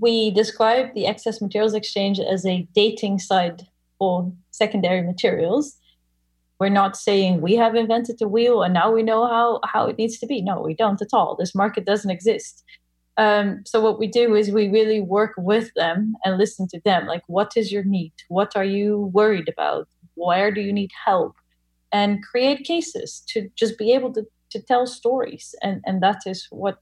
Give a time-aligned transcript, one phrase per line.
[0.00, 3.62] we describe the excess materials exchange as a dating site
[3.98, 5.76] for secondary materials.
[6.60, 9.98] We're not saying we have invented the wheel and now we know how, how it
[9.98, 10.40] needs to be.
[10.40, 11.36] No, we don't at all.
[11.36, 12.64] This market doesn't exist.
[13.16, 17.06] Um, so what we do is we really work with them and listen to them.
[17.06, 18.12] Like, what is your need?
[18.28, 19.88] What are you worried about?
[20.14, 21.36] Where do you need help?
[21.92, 25.54] And create cases to just be able to, to tell stories.
[25.62, 26.78] And, and that is what,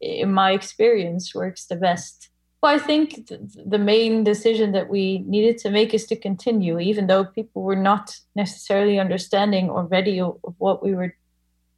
[0.00, 2.30] in my experience, works the best.
[2.62, 6.78] Well, I think th- the main decision that we needed to make is to continue,
[6.80, 11.14] even though people were not necessarily understanding or ready of what we were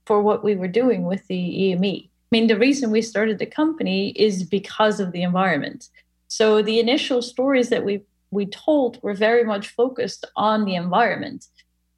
[0.07, 1.85] for what we were doing with the EME.
[1.85, 5.89] I mean, the reason we started the company is because of the environment.
[6.29, 11.47] So the initial stories that we we told were very much focused on the environment.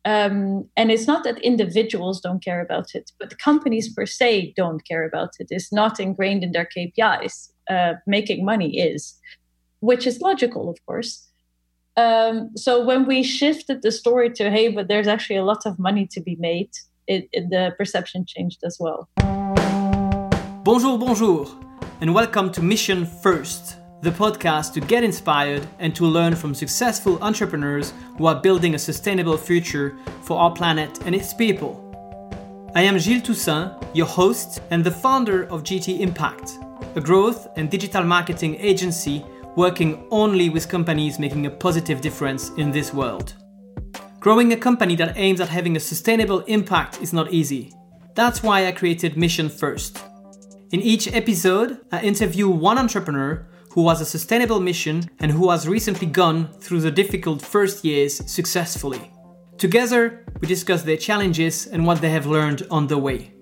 [0.05, 4.55] Um, and it's not that individuals don't care about it, but the companies per se
[4.57, 5.49] don't care about it.
[5.51, 7.53] It's not ingrained in their KPIs.
[7.71, 9.17] Uh, making money is,
[9.79, 11.29] which is logical, of course.
[11.97, 15.79] Um, so when we shifted the story to, hey, but there's actually a lot of
[15.79, 16.71] money to be made,
[17.07, 19.09] it, it, the perception changed as well.
[20.65, 21.47] Bonjour, bonjour,
[22.01, 27.23] and welcome to Mission First, the podcast to get inspired and to learn from successful
[27.23, 31.73] entrepreneurs who are building a sustainable future for our planet and its people.
[32.75, 36.59] I am Gilles Toussaint, your host and the founder of GT Impact,
[36.97, 39.25] a growth and digital marketing agency
[39.57, 43.35] working only with companies making a positive difference in this world.
[44.21, 47.73] Growing a company that aims at having a sustainable impact is not easy.
[48.15, 49.99] That's why I created Mission First
[50.73, 55.67] in each episode, I interview one entrepreneur who has a sustainable mission and who has
[55.67, 59.11] recently gone through the difficult first years successfully.
[59.59, 63.33] Together, we discuss their challenges and what they have learned on the way.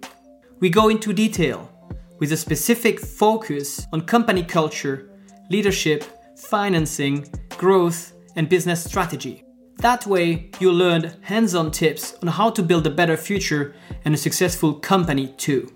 [0.61, 1.71] We go into detail
[2.19, 5.11] with a specific focus on company culture,
[5.51, 6.05] leadership,
[6.37, 9.45] financing, growth, and business strategy.
[9.79, 13.75] That way, you'll learn hands on tips on how to build a better future
[14.05, 15.73] and a successful company too.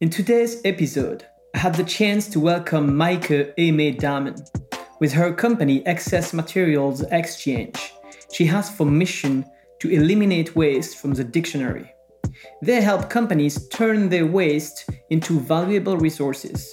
[0.00, 4.40] In today's episode, I had the chance to welcome Maaike Aimee Damen.
[5.00, 7.92] With her company Excess Materials Exchange,
[8.32, 9.44] she has for mission
[9.80, 11.92] to eliminate waste from the dictionary.
[12.62, 16.70] They help companies turn their waste into valuable resources.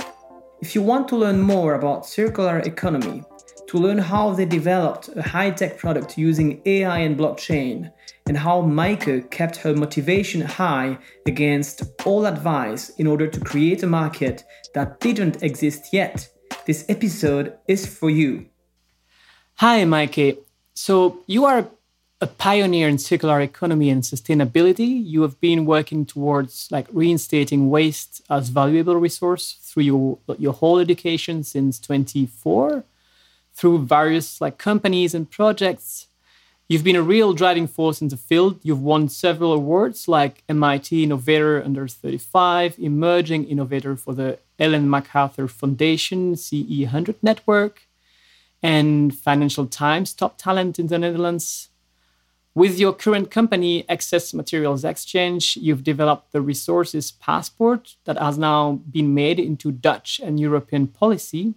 [0.62, 3.24] If you want to learn more about circular economy,
[3.68, 7.92] to learn how they developed a high tech product using AI and blockchain,
[8.28, 13.88] and how Maaike kept her motivation high against all advice in order to create a
[13.88, 14.44] market
[14.74, 16.30] that didn't exist yet.
[16.66, 18.46] This episode is for you.
[19.56, 20.38] Hi, Maaike.
[20.74, 21.70] So, you are a
[22.22, 25.06] pioneer in circular economy and sustainability.
[25.06, 30.80] You have been working towards like reinstating waste as valuable resource through your your whole
[30.80, 32.84] education since 24
[33.54, 36.08] through various like companies and projects
[36.68, 38.60] You've been a real driving force in the field.
[38.64, 45.48] You've won several awards like MIT Innovator Under 35, Emerging Innovator for the Ellen MacArthur
[45.48, 47.84] Foundation, CE100 Network,
[48.64, 51.70] and Financial Times Top Talent in the Netherlands.
[52.56, 58.80] With your current company, Excess Materials Exchange, you've developed the Resources Passport that has now
[58.90, 61.56] been made into Dutch and European policy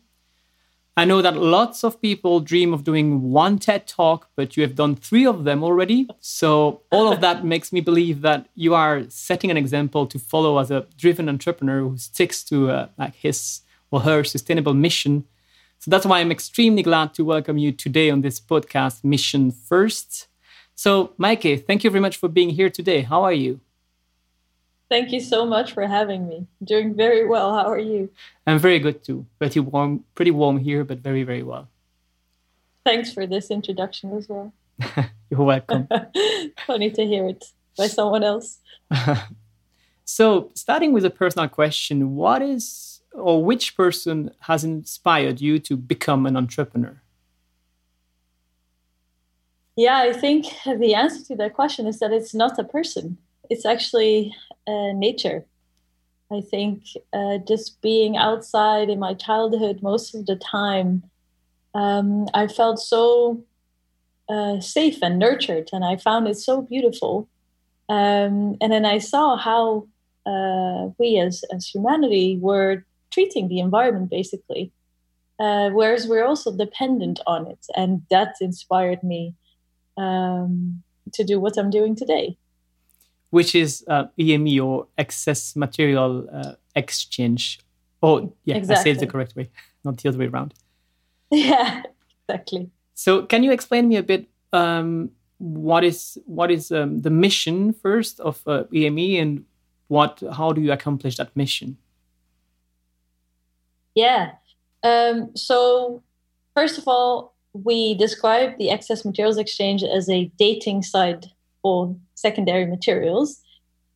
[0.98, 4.74] I know that lots of people dream of doing one TED talk, but you have
[4.74, 6.08] done three of them already.
[6.18, 10.58] So all of that makes me believe that you are setting an example to follow
[10.58, 13.60] as a driven entrepreneur who sticks to uh, like his
[13.92, 15.24] or her sustainable mission.
[15.78, 20.26] So that's why I'm extremely glad to welcome you today on this podcast, Mission First.
[20.78, 23.02] So, Maaike, thank you very much for being here today.
[23.02, 23.58] How are you?
[24.88, 26.46] Thank you so much for having me.
[26.62, 27.52] Doing very well.
[27.52, 28.10] How are you?
[28.46, 29.26] I'm very good too.
[29.40, 31.66] Pretty warm, pretty warm here, but very, very well.
[32.84, 34.52] Thanks for this introduction as well.
[35.30, 35.88] You're welcome.
[36.68, 37.46] Funny to hear it
[37.76, 38.60] by someone else.
[40.04, 45.76] so, starting with a personal question, what is or which person has inspired you to
[45.76, 47.02] become an entrepreneur?
[49.78, 53.16] Yeah, I think the answer to that question is that it's not a person.
[53.48, 54.34] It's actually
[54.66, 55.46] uh, nature.
[56.32, 56.82] I think
[57.12, 61.04] uh, just being outside in my childhood most of the time,
[61.76, 63.44] um, I felt so
[64.28, 67.28] uh, safe and nurtured, and I found it so beautiful.
[67.88, 69.86] Um, and then I saw how
[70.26, 74.72] uh, we as, as humanity were treating the environment basically,
[75.38, 77.64] uh, whereas we're also dependent on it.
[77.76, 79.36] And that inspired me
[79.98, 82.38] um, to do what I'm doing today
[83.30, 87.60] which is uh, EME or excess material uh, exchange.
[88.02, 88.80] Oh, yeah, exactly.
[88.80, 89.50] I say it the correct way,
[89.84, 90.54] not the other way around.
[91.30, 91.82] Yeah,
[92.26, 92.70] exactly.
[92.94, 97.74] So, can you explain me a bit um, what is what is um, the mission
[97.74, 99.44] first of uh, EME and
[99.88, 101.76] what how do you accomplish that mission?
[103.94, 104.36] Yeah.
[104.82, 106.02] Um, so,
[106.54, 111.26] first of all, we describe the excess materials exchange as a dating site
[111.62, 113.40] for secondary materials.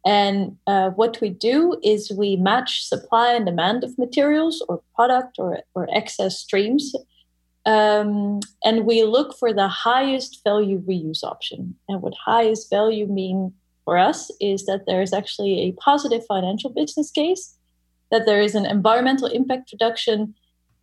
[0.04, 5.38] And uh, what we do is we match supply and demand of materials or product
[5.38, 6.92] or, or excess streams.
[7.64, 11.76] Um, and we look for the highest value reuse option.
[11.88, 13.52] And what highest value mean
[13.84, 17.56] for us is that there is actually a positive financial business case,
[18.10, 20.34] that there is an environmental impact reduction,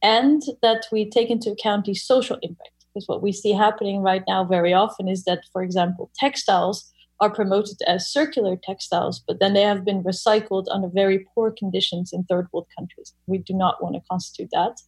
[0.02, 2.72] and that we take into account the social impact.
[2.94, 7.30] Because what we see happening right now very often is that, for example, textiles are
[7.30, 12.24] promoted as circular textiles, but then they have been recycled under very poor conditions in
[12.24, 13.14] third world countries.
[13.28, 14.82] We do not want to constitute that.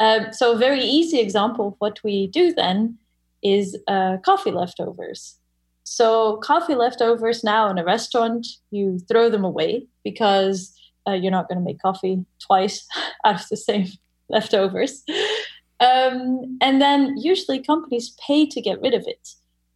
[0.00, 2.98] Um, so, a very easy example of what we do then
[3.42, 5.38] is uh, coffee leftovers.
[5.84, 10.74] So, coffee leftovers now in a restaurant, you throw them away because
[11.06, 12.86] uh, you're not going to make coffee twice
[13.24, 13.86] out of the same
[14.28, 15.02] leftovers.
[15.80, 19.28] Um, and then usually companies pay to get rid of it.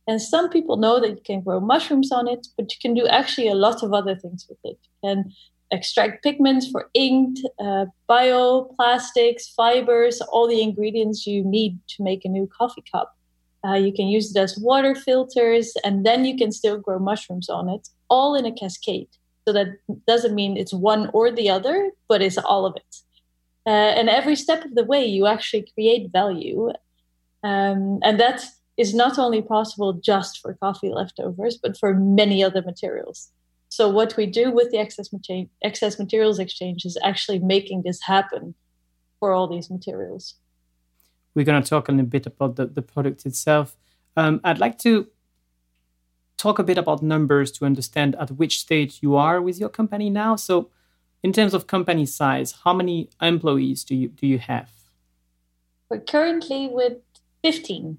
[0.07, 3.07] And some people know that you can grow mushrooms on it, but you can do
[3.07, 4.79] actually a lot of other things with it.
[4.83, 5.33] You can
[5.71, 12.29] extract pigments for ink, uh, bioplastics, fibers, all the ingredients you need to make a
[12.29, 13.17] new coffee cup.
[13.65, 17.49] Uh, you can use it as water filters, and then you can still grow mushrooms
[17.49, 19.09] on it, all in a cascade.
[19.47, 19.69] So that
[20.07, 22.97] doesn't mean it's one or the other, but it's all of it.
[23.71, 26.71] Uh, and every step of the way, you actually create value.
[27.45, 28.47] Um, and that's
[28.95, 33.31] not only possible just for coffee leftovers, but for many other materials.
[33.69, 35.09] So what we do with the excess,
[35.63, 38.55] excess materials exchange is actually making this happen
[39.21, 40.35] for all these materials.
[41.37, 43.77] We're going to talk a little bit about the, the product itself.
[44.17, 45.07] Um, I'd like to
[46.37, 50.11] talk a bit about numbers to understand at which stage you are with your company
[50.11, 50.35] now.
[50.35, 50.71] So,
[51.23, 54.71] in terms of company size, how many employees do you do you have?
[55.91, 56.99] We're currently with
[57.43, 57.99] 15.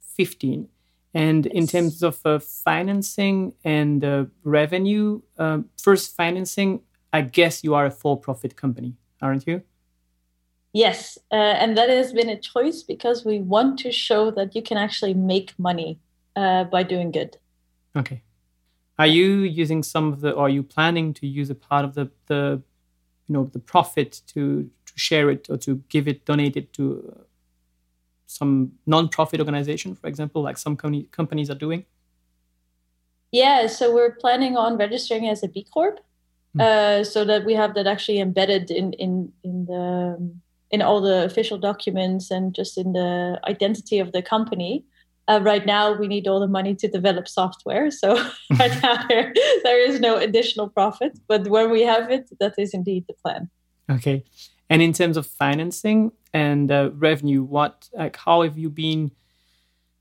[0.00, 0.68] 15.
[1.14, 6.80] And in terms of uh, financing and uh, revenue, um, first financing,
[7.12, 9.62] I guess you are a for profit company, aren't you?
[10.72, 11.18] Yes.
[11.30, 14.76] Uh, and that has been a choice because we want to show that you can
[14.76, 15.98] actually make money
[16.36, 17.38] uh, by doing good.
[17.96, 18.22] Okay.
[18.98, 21.94] Are you using some of the, or are you planning to use a part of
[21.94, 22.60] the, the
[23.28, 27.24] you know, the profit to, to share it or to give it, donate it to
[28.26, 31.84] some non-profit organization, for example, like some com- companies are doing?
[33.30, 36.00] Yeah, so we're planning on registering as a B Corp,
[36.56, 36.60] mm.
[36.60, 40.32] uh, so that we have that actually embedded in in in the
[40.70, 44.84] in all the official documents and just in the identity of the company.
[45.28, 47.90] Uh, right now, we need all the money to develop software.
[47.90, 48.14] So
[48.58, 49.32] right now, there,
[49.62, 51.18] there is no additional profit.
[51.28, 53.50] But when we have it, that is indeed the plan.
[53.90, 54.24] Okay.
[54.70, 59.12] And in terms of financing and uh, revenue, what like how have you been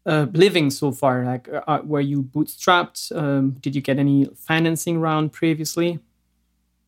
[0.06, 1.26] uh, living so far?
[1.26, 3.16] Like, uh, uh, were you bootstrapped?
[3.16, 6.00] Um, did you get any financing round previously?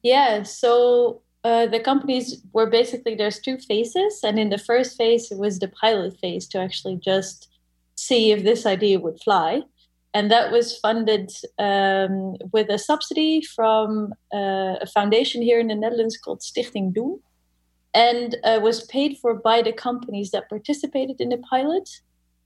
[0.04, 5.32] Yeah, so uh, the companies were basically there's two phases, and in the first phase
[5.32, 7.50] it was the pilot phase to actually just
[8.00, 9.62] see if this idea would fly,
[10.14, 15.76] and that was funded um, with a subsidy from uh, a foundation here in the
[15.76, 17.20] Netherlands called Stichting Doen
[17.94, 21.90] and uh, was paid for by the companies that participated in the pilot.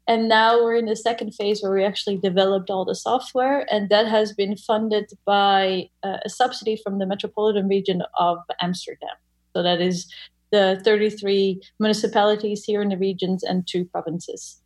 [0.08, 3.90] And now we're in the second phase where we actually developed all the software, and
[3.90, 9.16] that has been funded by uh, a subsidy from the metropolitan region of Amsterdam.
[9.56, 10.12] So that is
[10.52, 14.63] the 33 municipalities here in the regions and two provinces.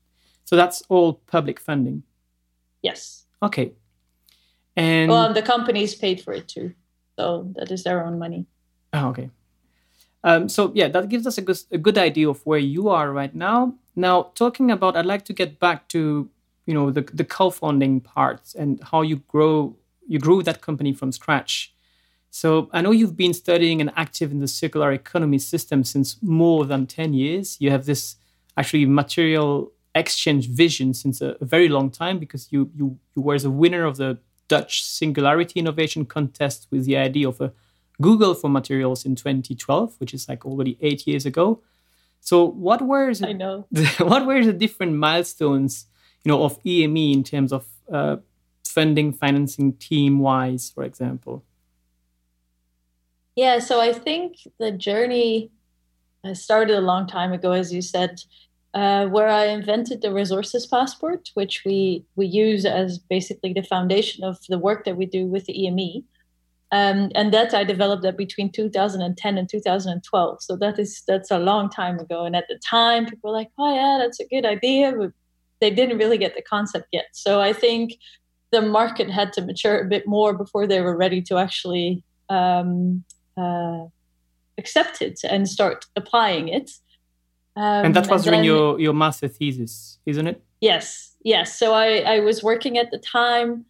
[0.47, 2.03] So that's all public funding?
[2.81, 3.25] Yes.
[3.43, 3.73] Okay.
[4.77, 6.73] And well, the companies paid for it too.
[7.19, 8.45] So that is their own money.
[8.93, 9.29] Oh, okay.
[10.23, 13.11] Um, so yeah, that gives us a good, a good idea of where you are
[13.11, 13.75] right now.
[13.95, 16.29] Now, talking about, I'd like to get back to
[16.65, 19.75] you know the the co-founding parts and how you grow
[20.07, 21.73] you grew that company from scratch.
[22.29, 26.65] So I know you've been studying and active in the circular economy system since more
[26.65, 27.57] than ten years.
[27.59, 28.15] You have this
[28.57, 33.39] actually material exchange vision since a, a very long time because you you you were
[33.39, 37.53] the winner of the Dutch Singularity Innovation Contest with the idea of a
[38.01, 41.61] Google for materials in 2012, which is like already eight years ago.
[42.21, 43.67] So what were the, I know
[43.99, 45.85] what were the different milestones,
[46.23, 48.17] you know, of EME in terms of uh,
[48.65, 51.43] funding, financing, team wise, for example?
[53.35, 55.51] Yeah, so I think the journey
[56.33, 58.21] started a long time ago, as you said,
[58.73, 64.23] uh, where I invented the resources passport, which we we use as basically the foundation
[64.23, 66.03] of the work that we do with the EME.
[66.69, 70.43] Um, and that I developed that between 2010 and 2012.
[70.43, 72.25] So that is that's a long time ago.
[72.25, 75.11] And at the time, people were like, "Oh yeah, that's a good idea," but
[75.61, 77.07] they didn't really get the concept yet.
[77.13, 77.93] So I think
[78.51, 83.03] the market had to mature a bit more before they were ready to actually um,
[83.37, 83.85] uh,
[84.57, 86.71] accept it and start applying it.
[87.57, 90.43] Um, and that was during your, your master thesis, isn't it?
[90.61, 91.57] Yes, yes.
[91.57, 93.65] So I, I was working at the time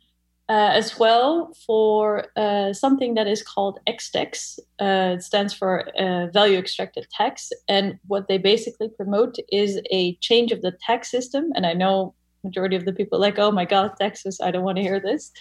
[0.50, 4.60] uh, as well for uh, something that is called XTAX.
[4.80, 7.52] Uh, it stands for uh, Value Extracted Tax.
[7.70, 11.52] And what they basically promote is a change of the tax system.
[11.56, 12.14] And I know
[12.44, 15.32] majority of the people like, oh my God, taxes, I don't want to hear this.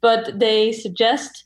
[0.00, 1.44] But they suggest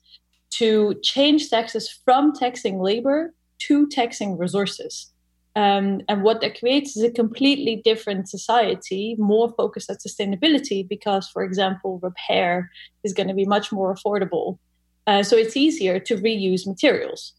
[0.50, 3.34] to change taxes from taxing labor
[3.66, 5.10] to taxing resources.
[5.57, 11.28] Um, and what that creates is a completely different society, more focused on sustainability, because,
[11.28, 12.71] for example, repair
[13.02, 14.59] is going to be much more affordable.
[15.07, 17.33] Uh, so it's easier to reuse materials.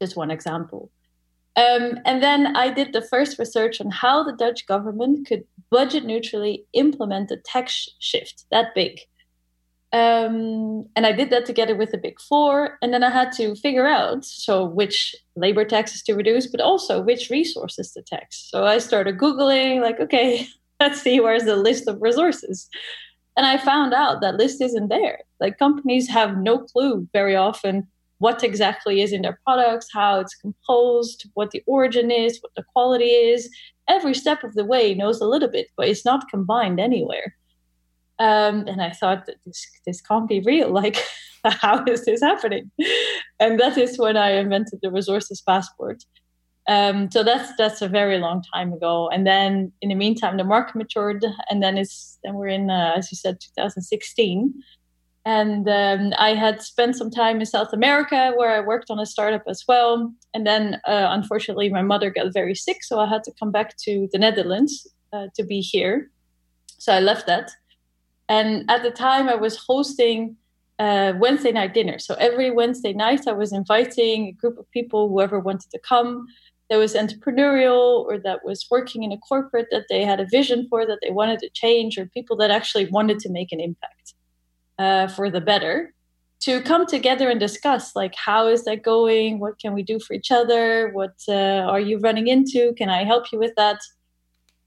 [0.00, 0.90] Just one example.
[1.56, 6.04] Um, and then I did the first research on how the Dutch government could budget
[6.04, 9.00] neutrally implement a tax shift that big.
[9.92, 12.78] Um, and I did that together with the big four.
[12.80, 17.00] And then I had to figure out so which labor taxes to reduce, but also
[17.02, 18.48] which resources to tax.
[18.50, 20.46] So I started Googling, like, okay,
[20.80, 22.68] let's see where's the list of resources.
[23.36, 25.20] And I found out that list isn't there.
[25.40, 30.34] Like companies have no clue very often what exactly is in their products, how it's
[30.34, 33.48] composed, what the origin is, what the quality is.
[33.88, 37.34] Every step of the way knows a little bit, but it's not combined anywhere.
[38.20, 40.70] Um, and I thought that this this can't be real.
[40.80, 40.98] Like,
[41.42, 42.70] how is this happening?
[43.38, 46.04] And that is when I invented the resources passport.
[46.68, 49.08] Um, so that's that's a very long time ago.
[49.08, 52.92] And then in the meantime, the market matured, and then it's then we're in, uh,
[52.94, 54.52] as you said, 2016.
[55.24, 59.06] And um, I had spent some time in South America where I worked on a
[59.06, 60.12] startup as well.
[60.32, 63.76] And then, uh, unfortunately, my mother got very sick, so I had to come back
[63.84, 66.10] to the Netherlands uh, to be here.
[66.78, 67.52] So I left that
[68.30, 70.36] and at the time, I was hosting
[70.78, 71.98] a Wednesday night dinner.
[71.98, 76.26] So every Wednesday night, I was inviting a group of people, whoever wanted to come,
[76.70, 80.68] that was entrepreneurial or that was working in a corporate that they had a vision
[80.70, 84.14] for, that they wanted to change, or people that actually wanted to make an impact
[84.78, 85.92] uh, for the better
[86.42, 89.40] to come together and discuss like how is that going?
[89.40, 90.90] What can we do for each other?
[90.92, 92.72] What uh, are you running into?
[92.74, 93.80] Can i help you with that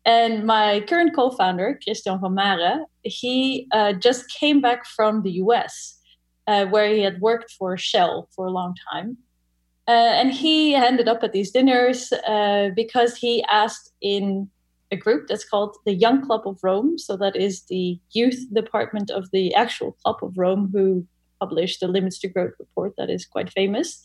[0.06, 6.00] and my current co-founder, Christian van Mare, he uh, just came back from the US,
[6.48, 9.18] uh, where he had worked for Shell for a long time.
[9.88, 14.50] Uh, and he ended up at these dinners uh, because he asked in
[14.92, 16.98] a group that's called the Young Club of Rome.
[16.98, 21.06] So that is the youth department of the actual Club of Rome, who
[21.40, 24.04] published the Limits to Growth report that is quite famous.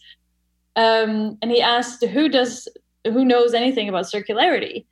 [0.74, 2.68] Um, and he asked, "Who does?
[3.04, 4.86] Who knows anything about circularity?"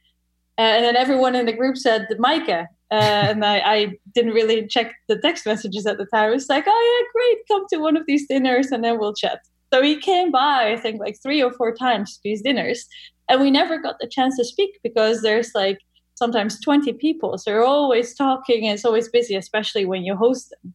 [0.58, 2.66] Uh, and then everyone in the group said Maaike.
[2.90, 6.30] Uh, and I, I, didn't really check the text messages at the time.
[6.30, 9.12] It was like, oh yeah, great, come to one of these dinners and then we'll
[9.12, 9.40] chat.
[9.72, 12.86] So he came by, I think, like three or four times to these dinners,
[13.28, 15.78] and we never got the chance to speak because there's like
[16.14, 20.50] sometimes 20 people, so you're always talking, and it's always busy, especially when you host
[20.50, 20.74] them.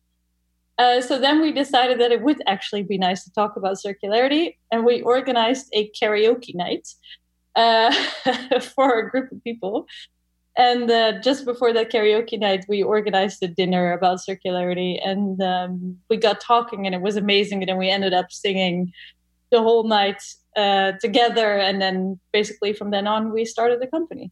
[0.78, 4.58] Uh, so then we decided that it would actually be nice to talk about circularity,
[4.72, 6.88] and we organized a karaoke night
[7.56, 7.94] uh,
[8.60, 9.88] for a group of people.
[10.58, 15.98] And uh, just before that karaoke night, we organized a dinner about circularity, and um,
[16.10, 17.62] we got talking, and it was amazing.
[17.62, 18.92] And then we ended up singing
[19.50, 20.22] the whole night
[20.58, 24.30] uh, together, and then basically from then on, we started the company.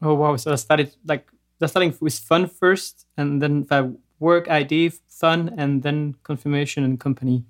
[0.00, 0.36] Oh wow!
[0.36, 1.28] So I started like
[1.66, 7.44] starting with fun first, and then the work idea, fun, and then confirmation and company.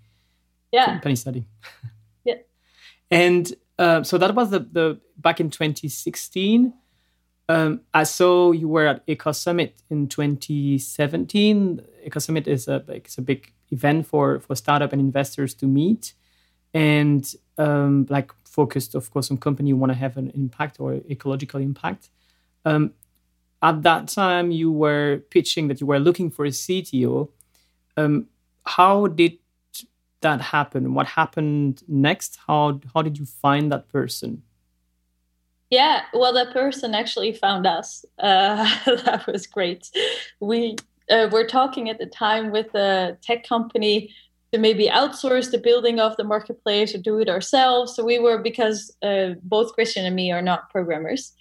[0.73, 0.87] Yeah.
[0.87, 1.47] Company study.
[2.25, 2.37] yeah.
[3.11, 6.73] And uh, so that was the, the back in 2016.
[7.49, 11.83] Um, I saw you were at Eco Summit in 2017.
[12.05, 16.15] Eco Summit is a it's a big event for for startup and investors to meet,
[16.73, 20.95] and um, like focused, of course, on company you want to have an impact or
[21.11, 22.11] ecological impact.
[22.65, 22.93] Um,
[23.63, 27.29] at that time, you were pitching that you were looking for a CTO.
[27.97, 28.27] Um,
[28.65, 29.39] how did
[30.23, 30.95] that happen?
[30.95, 32.39] What happened next?
[32.47, 34.43] How how did you find that person?
[35.71, 38.05] Yeah, well, that person actually found us.
[38.19, 38.69] Uh,
[39.05, 39.91] that was great.
[40.39, 40.77] We
[41.11, 44.15] uh, were talking at the time with a tech company
[44.53, 47.97] to maybe outsource the building of the marketplace or do it ourselves.
[47.97, 51.33] So we were because uh, both Christian and me are not programmers.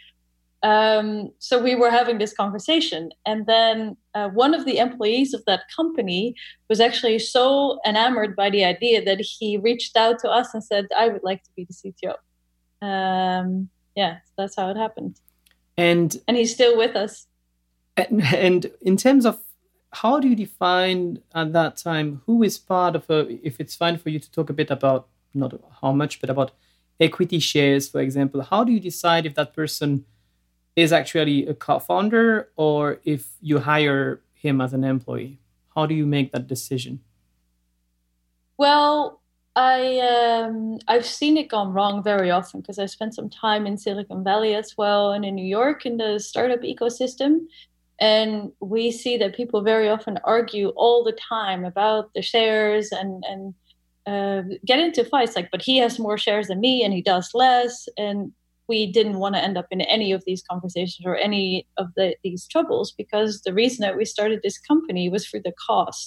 [0.63, 5.43] Um, so we were having this conversation, and then uh, one of the employees of
[5.45, 6.35] that company
[6.69, 10.87] was actually so enamored by the idea that he reached out to us and said,
[10.95, 12.15] "I would like to be the CTO."
[12.85, 15.19] Um, yeah, that's how it happened.
[15.77, 17.27] And and he's still with us.
[17.97, 19.39] And, and in terms of
[19.93, 23.97] how do you define at that time who is part of a if it's fine
[23.97, 26.51] for you to talk a bit about not how much but about
[26.99, 30.05] equity shares for example how do you decide if that person
[30.75, 35.39] is actually a co-founder or if you hire him as an employee
[35.75, 36.99] how do you make that decision?
[38.57, 39.19] Well
[39.53, 43.77] i um, i've seen it gone wrong very often because i spent some time in
[43.77, 47.39] silicon valley as well and in new york in the startup ecosystem.
[47.99, 53.23] And we see that people very often argue all the time about the shares and
[53.29, 53.53] and
[54.07, 57.29] uh, get into fights like but he has more shares than me and he does
[57.33, 57.87] less.
[57.97, 58.31] And
[58.71, 62.07] we didn't want to end up in any of these conversations or any of the,
[62.23, 66.01] these troubles because the reason that we started this company was for the cause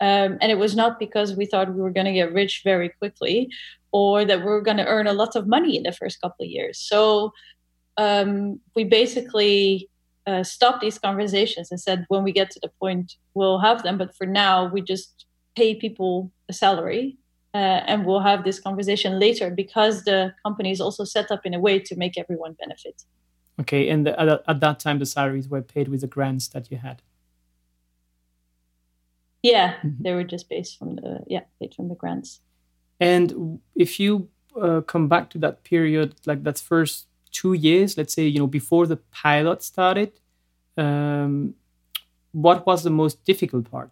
[0.00, 2.90] um, and it was not because we thought we were going to get rich very
[3.00, 3.50] quickly
[3.90, 6.44] or that we were going to earn a lot of money in the first couple
[6.44, 7.32] of years so
[7.98, 9.90] um, we basically
[10.28, 13.96] uh, stopped these conversations and said, when we get to the point, we'll have them.
[13.96, 15.26] But for now, we just
[15.56, 17.16] pay people a salary
[17.54, 21.54] uh, and we'll have this conversation later because the company is also set up in
[21.54, 23.04] a way to make everyone benefit.
[23.60, 26.70] Okay, and the, at, at, that time, the salaries were paid with the grants that
[26.70, 27.02] you had.
[29.42, 30.02] Yeah, mm-hmm.
[30.02, 32.40] they were just based from the yeah paid from the grants.
[33.00, 34.28] And if you
[34.60, 38.46] uh, come back to that period, like that first two years, let's say, you know,
[38.46, 40.12] before the pilot started,
[40.76, 41.54] um,
[42.32, 43.90] what was the most difficult part?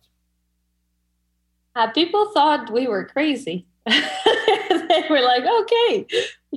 [1.76, 3.66] Uh, people thought we were crazy.
[3.87, 6.06] they were like, okay,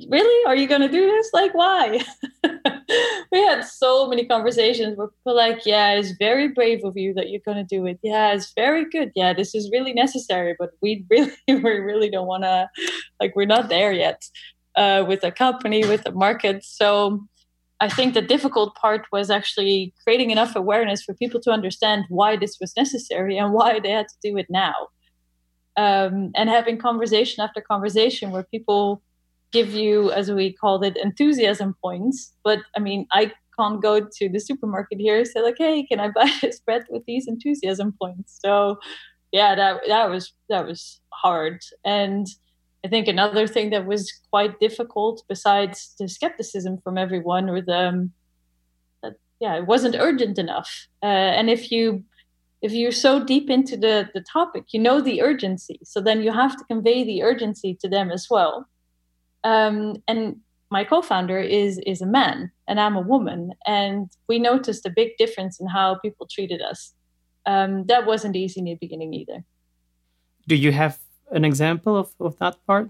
[0.07, 0.45] really?
[0.45, 1.29] Are you going to do this?
[1.33, 1.99] Like, why?
[3.31, 7.29] we had so many conversations where people like, yeah, it's very brave of you that
[7.29, 7.99] you're going to do it.
[8.01, 9.11] Yeah, it's very good.
[9.13, 12.69] Yeah, this is really necessary, but we really, we really don't want to,
[13.19, 14.23] like, we're not there yet
[14.77, 16.63] uh, with a company, with a market.
[16.63, 17.27] So
[17.81, 22.37] I think the difficult part was actually creating enough awareness for people to understand why
[22.37, 24.87] this was necessary and why they had to do it now.
[25.83, 29.01] Um, and having conversation after conversation where people
[29.51, 32.33] give you, as we called it, enthusiasm points.
[32.43, 35.99] But I mean, I can't go to the supermarket here and say like, "Hey, can
[35.99, 38.79] I buy this bread with these enthusiasm points?" So,
[39.31, 42.27] yeah, that that was that was hard and
[42.83, 47.89] I think another thing that was quite difficult, besides the skepticism from everyone, or the
[47.89, 48.11] um,
[49.03, 50.87] that, yeah, it wasn't urgent enough.
[51.03, 52.05] Uh, and if you
[52.61, 55.79] if you're so deep into the the topic, you know the urgency.
[55.83, 58.67] So then you have to convey the urgency to them as well.
[59.43, 60.37] Um, and
[60.69, 65.17] my co-founder is is a man, and I'm a woman, and we noticed a big
[65.17, 66.93] difference in how people treated us.
[67.45, 69.43] Um, that wasn't easy in the beginning either.
[70.47, 70.99] Do you have
[71.31, 72.89] an example of, of that part?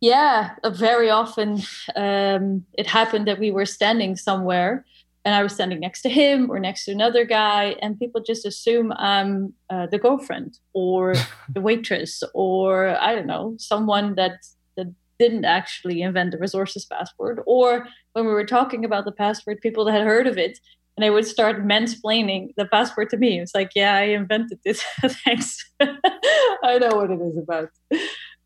[0.00, 1.62] Yeah, uh, very often
[1.94, 4.86] um, it happened that we were standing somewhere
[5.24, 8.46] and I was standing next to him or next to another guy, and people just
[8.46, 11.14] assume I'm uh, the girlfriend or
[11.48, 14.38] the waitress or I don't know, someone that,
[14.76, 17.42] that didn't actually invent the resources passport.
[17.46, 20.58] Or when we were talking about the passport, people that had heard of it
[20.96, 23.40] and they would start mansplaining the passport to me.
[23.40, 24.82] It's like, yeah, I invented this.
[25.24, 25.58] Thanks.
[25.80, 27.70] I know what it is about.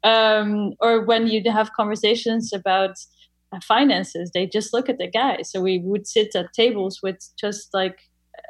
[0.02, 2.96] Um, or when you have conversations about
[3.62, 5.42] finances, they just look at the guy.
[5.42, 8.00] So we would sit at tables with just like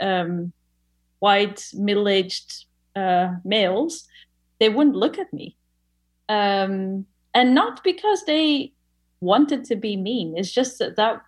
[0.01, 0.53] um,
[1.21, 4.07] white, middle aged uh, males.
[4.61, 5.57] They wouldn't look at me.
[6.29, 8.73] Um, and not because they
[9.21, 10.35] wanted to be mean.
[10.37, 11.23] It's just that, that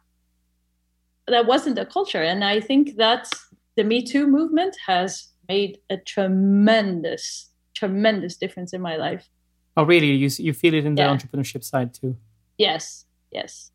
[1.28, 2.22] that wasn't a culture.
[2.22, 3.28] And I think that
[3.76, 9.28] the Me Too movement has made a tremendous, tremendous difference in my life.
[9.76, 10.12] Oh, really?
[10.12, 11.16] You you feel it in the yeah.
[11.16, 12.16] entrepreneurship side too?
[12.58, 13.05] Yes,
[13.36, 13.70] yes.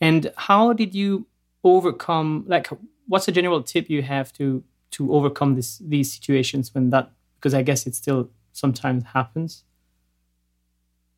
[0.00, 1.26] And how did you
[1.62, 2.44] overcome?
[2.46, 2.68] Like,
[3.06, 4.62] what's a general tip you have to
[4.96, 7.10] to overcome this these situations when that?
[7.36, 9.64] Because I guess it still sometimes happens.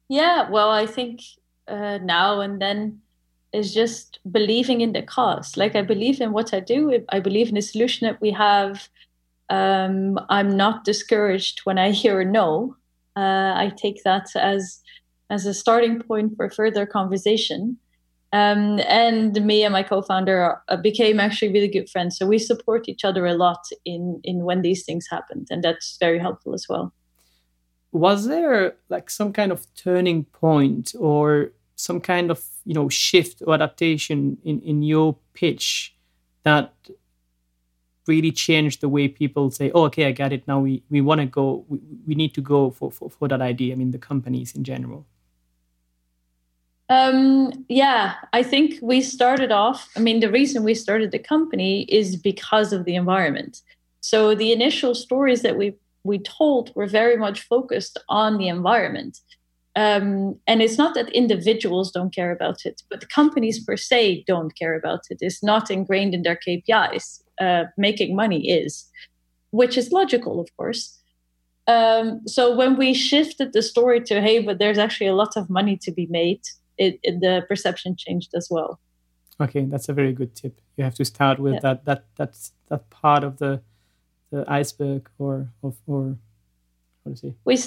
[0.09, 1.21] Yeah, well, I think
[1.69, 3.01] uh, now and then
[3.53, 5.57] is just believing in the cause.
[5.57, 7.05] Like I believe in what I do.
[7.09, 8.89] I believe in the solution that we have.
[9.49, 12.77] Um, I'm not discouraged when I hear a no.
[13.17, 14.83] Uh, I take that as
[15.29, 17.79] as a starting point for further conversation.
[18.33, 22.19] Um, and me and my co-founder became actually really good friends.
[22.19, 25.97] So we support each other a lot in in when these things happened, and that's
[26.01, 26.93] very helpful as well.
[27.93, 33.43] was there like some kind of turning point or some kind of you know shift
[33.47, 35.95] or adaptation in in your pitch
[36.43, 36.73] that
[38.07, 41.21] really changed the way people say oh okay i get it now we we want
[41.21, 43.99] to go we, we need to go for, for for that idea i mean the
[43.99, 45.07] companies in general
[46.89, 49.91] um, yeah, I think we started off.
[49.97, 53.63] I mean, the reason we started the company is because of the environment.
[54.01, 59.19] So the initial stories that we we told were very much focused on the environment.
[59.75, 64.57] Um, and it's not that individuals don't care about it, but companies per se don't
[64.57, 65.19] care about it.
[65.21, 67.23] It's not ingrained in their KPIs.
[67.39, 68.89] Uh, making money is,
[69.51, 70.99] which is logical, of course.
[71.67, 75.51] Um, so when we shifted the story to, hey, but there's actually a lot of
[75.51, 76.41] money to be made,
[76.79, 78.81] it, it, the perception changed as well.
[79.41, 80.61] Okay, that's a very good tip.
[80.77, 81.61] You have to start with yeah.
[81.61, 83.61] that that that's that part of the
[84.31, 86.17] the iceberg or of or
[87.03, 87.35] what to say.
[87.45, 87.59] We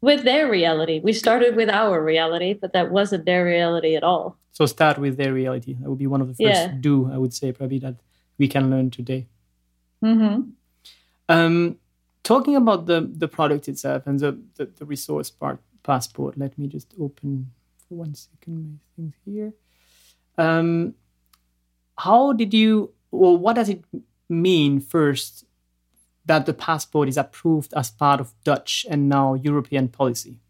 [0.00, 1.00] with their reality.
[1.02, 4.36] We started with our reality, but that wasn't their reality at all.
[4.52, 5.74] So start with their reality.
[5.74, 6.74] That would be one of the first yeah.
[6.80, 7.96] do I would say probably that
[8.38, 9.26] we can learn today.
[10.04, 10.50] Mm-hmm.
[11.28, 11.76] Um,
[12.22, 16.38] talking about the the product itself and the, the, the resource part passport.
[16.38, 17.50] Let me just open
[17.88, 19.52] one second my things here.
[20.38, 20.94] Um,
[21.98, 22.92] how did you?
[23.10, 23.84] Well, what does it
[24.28, 25.44] mean first
[26.26, 30.40] that the passport is approved as part of Dutch and now European policy?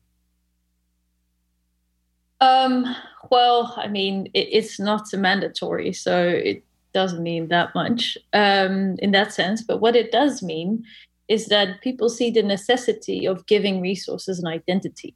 [2.40, 2.94] Um,
[3.30, 9.12] well, I mean, it, it's not mandatory, so it doesn't mean that much um, in
[9.12, 9.62] that sense.
[9.62, 10.84] But what it does mean
[11.28, 15.14] is that people see the necessity of giving resources an identity,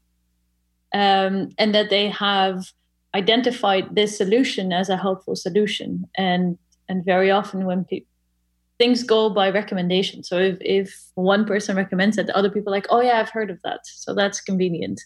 [0.94, 2.64] um, and that they have
[3.14, 6.08] identified this solution as a helpful solution.
[6.16, 7.86] And and very often when
[8.80, 10.24] things go by recommendation.
[10.24, 13.58] So if, if one person recommends it, other people like, oh yeah, I've heard of
[13.62, 13.80] that.
[13.84, 15.00] So that's convenient.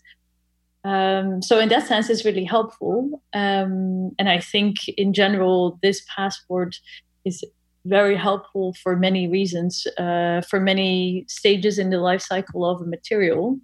[0.85, 3.23] Um, so in that sense, it's really helpful.
[3.33, 6.77] Um, and I think in general, this passport
[7.25, 7.44] is
[7.85, 12.87] very helpful for many reasons, uh, for many stages in the life cycle of a
[12.87, 13.59] material,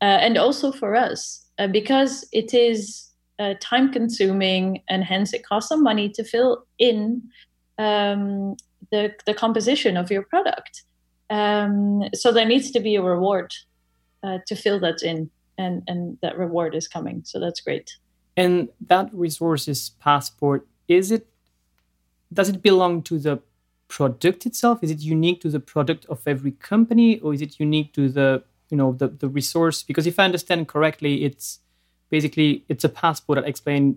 [0.00, 5.46] uh, and also for us uh, because it is uh, time consuming and hence it
[5.46, 7.22] costs some money to fill in
[7.78, 8.56] um,
[8.90, 10.82] the, the composition of your product.
[11.28, 13.52] Um, so there needs to be a reward
[14.22, 17.22] uh, to fill that in, and and that reward is coming.
[17.24, 17.88] So that's great.
[18.36, 21.26] And that resources passport is it?
[22.32, 23.40] Does it belong to the
[23.86, 24.82] product itself?
[24.82, 28.42] Is it unique to the product of every company, or is it unique to the
[28.70, 29.82] you know the the resource?
[29.82, 31.60] Because if I understand correctly, it's
[32.10, 33.96] basically it's a passport that explains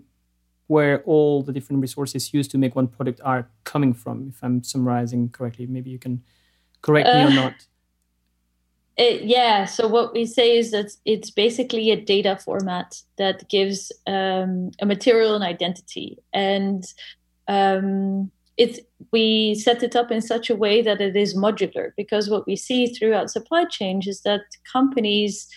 [0.66, 4.62] where all the different resources used to make one product are coming from if i'm
[4.62, 6.22] summarizing correctly maybe you can
[6.80, 7.54] correct me uh, or not
[8.96, 13.92] it, yeah so what we say is that it's basically a data format that gives
[14.06, 16.84] um, a material and identity and
[17.48, 18.80] um, it
[19.12, 22.56] we set it up in such a way that it is modular because what we
[22.56, 25.48] see throughout supply chains is that companies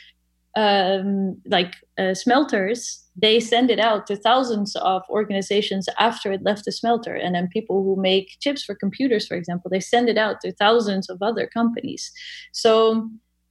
[0.57, 6.65] um, like uh, smelters, they send it out to thousands of organizations after it left
[6.65, 7.13] the smelter.
[7.13, 10.51] And then people who make chips for computers, for example, they send it out to
[10.51, 12.11] thousands of other companies.
[12.53, 13.07] So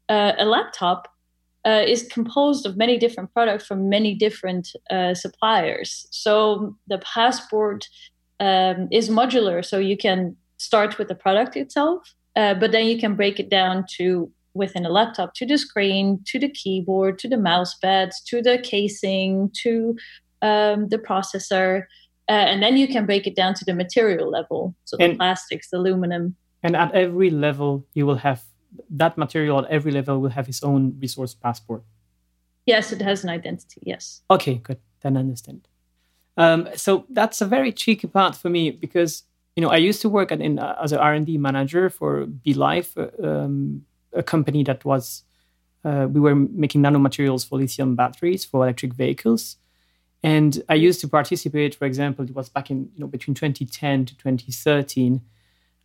[0.08, 1.06] uh, a laptop
[1.64, 6.08] uh, is composed of many different products from many different uh, suppliers.
[6.10, 7.88] So the passport
[8.40, 12.98] um, is modular, so you can start with the product itself, uh, but then you
[12.98, 17.28] can break it down to within a laptop to the screen, to the keyboard, to
[17.28, 19.96] the mouse pads, to the casing, to
[20.42, 21.82] um, the processor.
[22.28, 24.74] Uh, and then you can break it down to the material level.
[24.84, 26.36] So and, the plastics, the aluminum.
[26.62, 28.42] And at every level, you will have
[28.90, 31.82] that material at every level will have its own resource passport.
[32.66, 33.80] Yes, it has an identity.
[33.84, 34.22] Yes.
[34.28, 34.78] Okay, good.
[35.02, 35.68] Then I understand.
[36.36, 39.22] Um, so that's a very tricky part for me because
[39.54, 41.88] you know I used to work at, in, uh, as an R and D manager
[41.88, 45.22] for BeLife, uh, um, a company that was
[45.84, 49.56] uh, we were making nanomaterials for lithium batteries for electric vehicles.
[50.22, 54.06] And I used to participate, for example, it was back in you know between 2010
[54.06, 55.20] to 2013,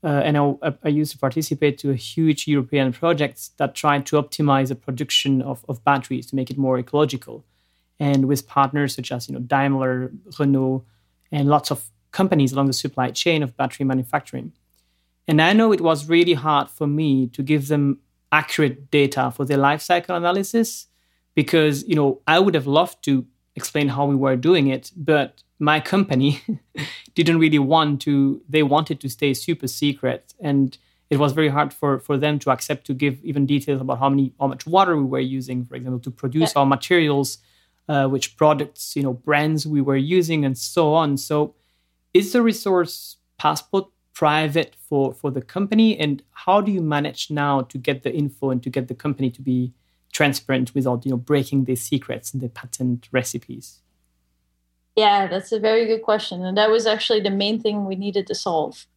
[0.04, 4.16] uh, and I, I, used to participate to a huge European projects that tried to
[4.16, 7.46] optimize the production of, of batteries to make it more ecological,
[8.02, 10.84] and with partners such as you know Daimler, Renault,
[11.32, 14.52] and lots of companies along the supply chain of battery manufacturing.
[15.28, 18.00] And I know it was really hard for me to give them
[18.32, 20.88] accurate data for their life cycle analysis
[21.36, 25.44] because you know I would have loved to explain how we were doing it, but
[25.60, 26.42] my company
[27.14, 28.42] didn't really want to.
[28.50, 30.76] They wanted to stay super secret, and
[31.12, 34.10] it was very hard for, for them to accept to give even details about how
[34.10, 36.62] many how much water we were using, for example, to produce yeah.
[36.62, 37.38] our materials,
[37.92, 41.18] uh, which products, you know, brands we were using, and so on.
[41.18, 41.54] So,
[42.14, 47.64] is the resource passport private for for the company, and how do you manage now
[47.64, 49.74] to get the info and to get the company to be
[50.14, 53.82] transparent without you know breaking the secrets and the patent recipes?
[54.96, 58.26] Yeah, that's a very good question, and that was actually the main thing we needed
[58.28, 58.88] to solve.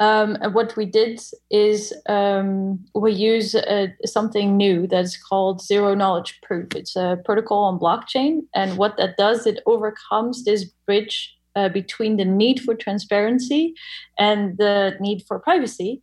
[0.00, 5.94] Um, and what we did is um, we use uh, something new that's called zero
[5.94, 6.74] knowledge proof.
[6.74, 12.16] It's a protocol on blockchain, and what that does, it overcomes this bridge uh, between
[12.16, 13.74] the need for transparency
[14.18, 16.02] and the need for privacy.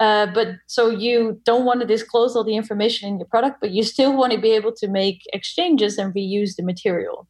[0.00, 3.70] Uh, but so you don't want to disclose all the information in your product, but
[3.70, 7.28] you still want to be able to make exchanges and reuse the material.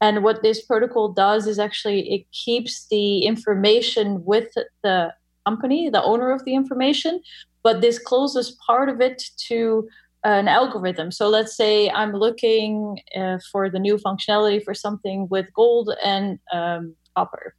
[0.00, 4.48] And what this protocol does is actually it keeps the information with
[4.82, 5.12] the
[5.46, 7.20] company, the owner of the information,
[7.62, 9.88] but this closes part of it to
[10.24, 11.10] an algorithm.
[11.10, 16.38] So let's say I'm looking uh, for the new functionality for something with gold and
[16.52, 17.54] um, copper.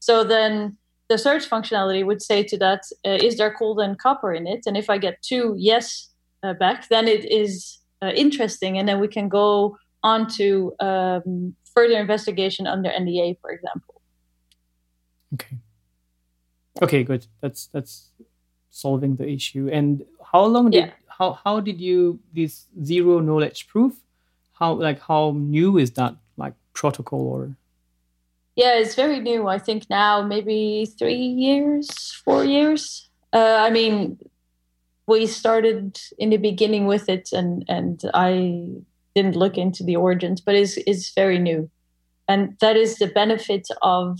[0.00, 0.76] So then
[1.08, 4.64] the search functionality would say to that, uh, is there gold and copper in it?
[4.66, 6.10] And if I get two yes
[6.42, 8.78] uh, back, then it is uh, interesting.
[8.78, 14.02] And then we can go on to um, further investigation under NDA, for example.
[15.34, 15.58] Okay.
[16.82, 17.26] Okay, good.
[17.40, 18.10] That's that's
[18.70, 19.68] solving the issue.
[19.72, 20.90] And how long did yeah.
[21.06, 23.94] how how did you this zero knowledge proof?
[24.52, 27.56] How like how new is that like protocol or?
[28.56, 29.46] Yeah, it's very new.
[29.46, 31.88] I think now maybe three years,
[32.24, 33.08] four years.
[33.32, 34.18] Uh, I mean,
[35.06, 38.68] we started in the beginning with it, and and I
[39.14, 41.70] didn't look into the origins, but it's it's very new,
[42.28, 44.18] and that is the benefit of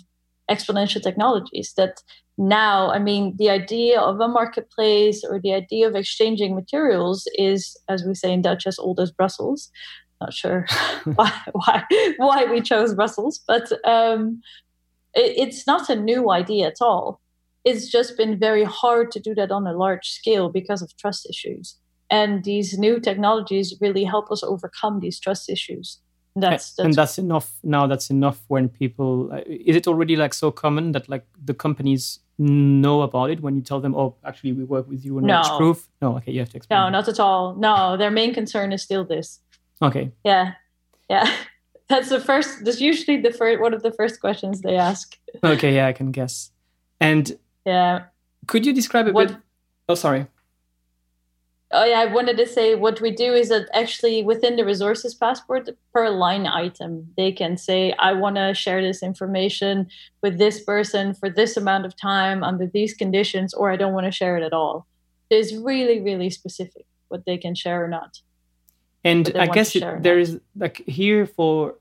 [0.48, 2.02] exponential technologies that
[2.38, 7.76] now i mean the idea of a marketplace or the idea of exchanging materials is
[7.88, 9.70] as we say in dutch as old as brussels.
[10.20, 10.66] Not sure
[11.14, 11.84] why, why
[12.16, 14.40] why we chose brussels but um,
[15.14, 17.20] it, it's not a new idea at all.
[17.64, 21.28] It's just been very hard to do that on a large scale because of trust
[21.28, 21.76] issues.
[22.10, 26.00] And these new technologies really help us overcome these trust issues.
[26.36, 30.32] That's, that's and that's enough now that's enough when people uh, is it already like
[30.32, 34.52] so common that like the companies know about it when you tell them oh actually
[34.52, 35.42] we work with you on no.
[35.56, 35.88] proof?
[36.00, 37.54] No okay you have to explain no not at all.
[37.54, 39.40] No their main concern is still this.
[39.82, 40.12] Okay.
[40.24, 40.52] Yeah.
[41.10, 41.30] Yeah.
[41.88, 45.16] That's the first that's usually the first one of the first questions they ask.
[45.42, 46.50] Okay yeah i can guess.
[47.00, 48.04] And yeah.
[48.46, 49.36] could you describe a what, bit
[49.88, 50.26] oh sorry
[51.70, 55.14] oh yeah i wanted to say what we do is that actually within the resources
[55.14, 59.86] passport per line item they can say i want to share this information
[60.22, 64.06] with this person for this amount of time under these conditions or i don't want
[64.06, 64.86] to share it at all.
[65.30, 68.20] It's really really specific what they can share or not.
[69.04, 71.74] And i guess it, there is like here for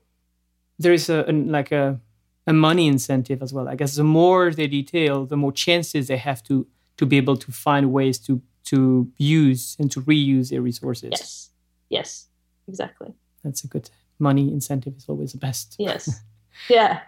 [0.78, 1.98] there is a, a like a
[2.46, 3.68] a money incentive as well.
[3.68, 7.36] I guess the more they detail the more chances they have to to be able
[7.36, 11.10] to find ways to to use and to reuse their resources.
[11.10, 11.50] Yes.
[11.88, 12.26] Yes.
[12.66, 13.14] Exactly.
[13.42, 15.76] That's a good money incentive is always the best.
[15.78, 16.20] Yes.
[16.68, 17.00] yeah.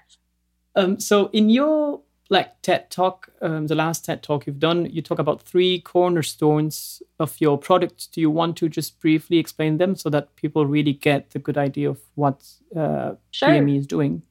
[0.77, 5.03] Um, so in your like TED talk, um, the last TED talk you've done, you
[5.03, 8.13] talk about three cornerstones of your product.
[8.13, 11.59] Do you want to just briefly explain them so that people really get the good
[11.59, 13.53] idea of what uh, sure.
[13.53, 14.23] EME is doing?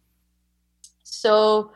[1.04, 1.72] So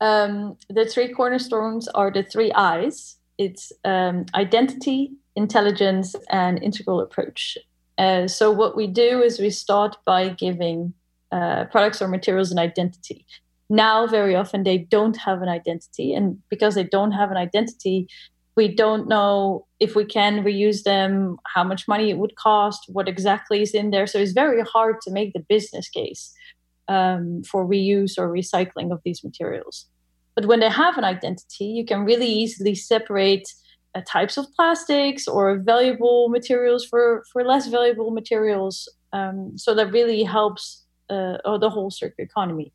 [0.00, 7.56] um, the three cornerstones are the three I's it's um, identity, intelligence, and integral approach.
[7.96, 10.92] Uh, so what we do is we start by giving
[11.32, 13.24] uh, products or materials an identity.
[13.70, 18.08] Now, very often they don't have an identity, and because they don't have an identity,
[18.56, 23.08] we don't know if we can reuse them, how much money it would cost, what
[23.08, 24.06] exactly is in there.
[24.06, 26.32] So it's very hard to make the business case
[26.88, 29.86] um, for reuse or recycling of these materials.
[30.38, 33.52] But when they have an identity, you can really easily separate
[33.96, 38.88] uh, types of plastics or valuable materials for, for less valuable materials.
[39.12, 42.72] Um, so that really helps uh, the whole circular economy.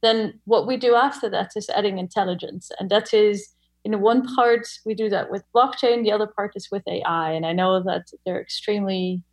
[0.00, 2.70] Then what we do after that is adding intelligence.
[2.78, 3.48] And that is,
[3.84, 7.32] in one part, we do that with blockchain, the other part is with AI.
[7.32, 9.24] And I know that they're extremely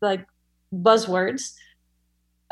[0.00, 0.24] like
[0.72, 1.52] buzzwords.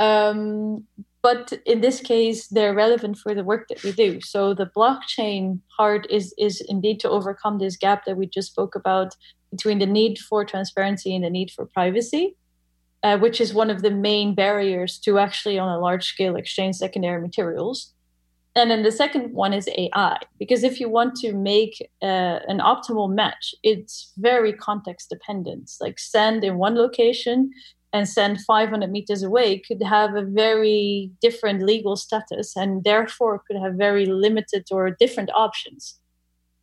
[0.01, 0.89] Um,
[1.25, 5.59] but in this case they're relevant for the work that we do so the blockchain
[5.77, 9.17] part is is indeed to overcome this gap that we just spoke about
[9.51, 12.37] between the need for transparency and the need for privacy
[13.03, 16.77] uh, which is one of the main barriers to actually on a large scale exchange
[16.77, 17.95] secondary materials
[18.57, 22.61] and then the second one is AI, because if you want to make uh, an
[22.61, 25.73] optimal match, it's very context dependent.
[25.81, 27.51] Like send in one location
[27.95, 33.57] and send 500 meters away could have a very different legal status and therefore could
[33.57, 36.01] have very limited or different options.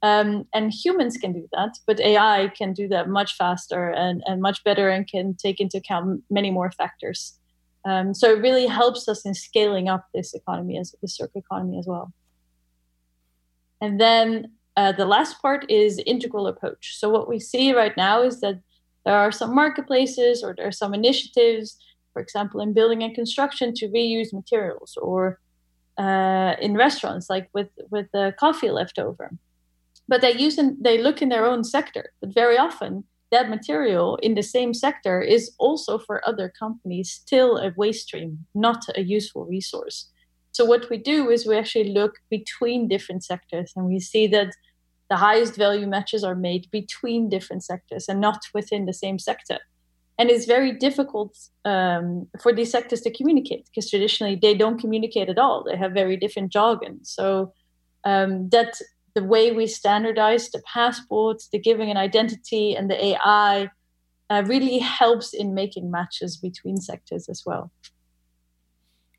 [0.04, 4.42] Um, and humans can do that, but AI can do that much faster and, and
[4.42, 7.40] much better and can take into account many more factors.
[7.86, 11.80] Um, so it really helps us in scaling up this economy as the circular economy
[11.80, 12.12] as well.
[13.80, 16.98] And then uh, the last part is integral approach.
[16.98, 18.60] So what we see right now is that
[19.06, 21.78] there are some marketplaces or there are some initiatives,
[22.14, 25.40] for example, in building and construction to reuse materials, or
[25.98, 29.32] uh, in restaurants like with with the coffee leftover.
[30.08, 34.18] But they use and they look in their own sector, but very often that material
[34.18, 39.02] in the same sector is also for other companies still a waste stream, not a
[39.02, 40.10] useful resource.
[40.52, 44.54] So what we do is we actually look between different sectors and we see that
[45.12, 49.60] the highest value matches are made between different sectors and not within the same sector.
[50.18, 55.28] And it's very difficult um, for these sectors to communicate because traditionally they don't communicate
[55.28, 55.66] at all.
[55.66, 57.04] They have very different jargon.
[57.04, 57.52] So
[58.06, 58.80] um, that
[59.14, 63.70] the way we standardize the passports, the giving an identity, and the AI
[64.30, 67.70] uh, really helps in making matches between sectors as well.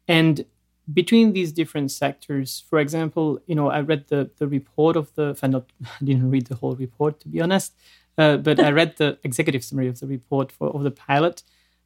[0.08, 0.46] And
[0.92, 5.38] between these different sectors, for example, you know, I read the the report of the.
[5.42, 7.74] I not I didn't read the whole report to be honest,
[8.18, 11.42] uh, but I read the executive summary of the report for of the pilot,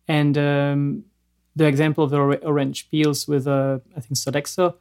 [0.08, 1.04] and um,
[1.54, 4.74] the example of the orange peels with uh, I think Sodexo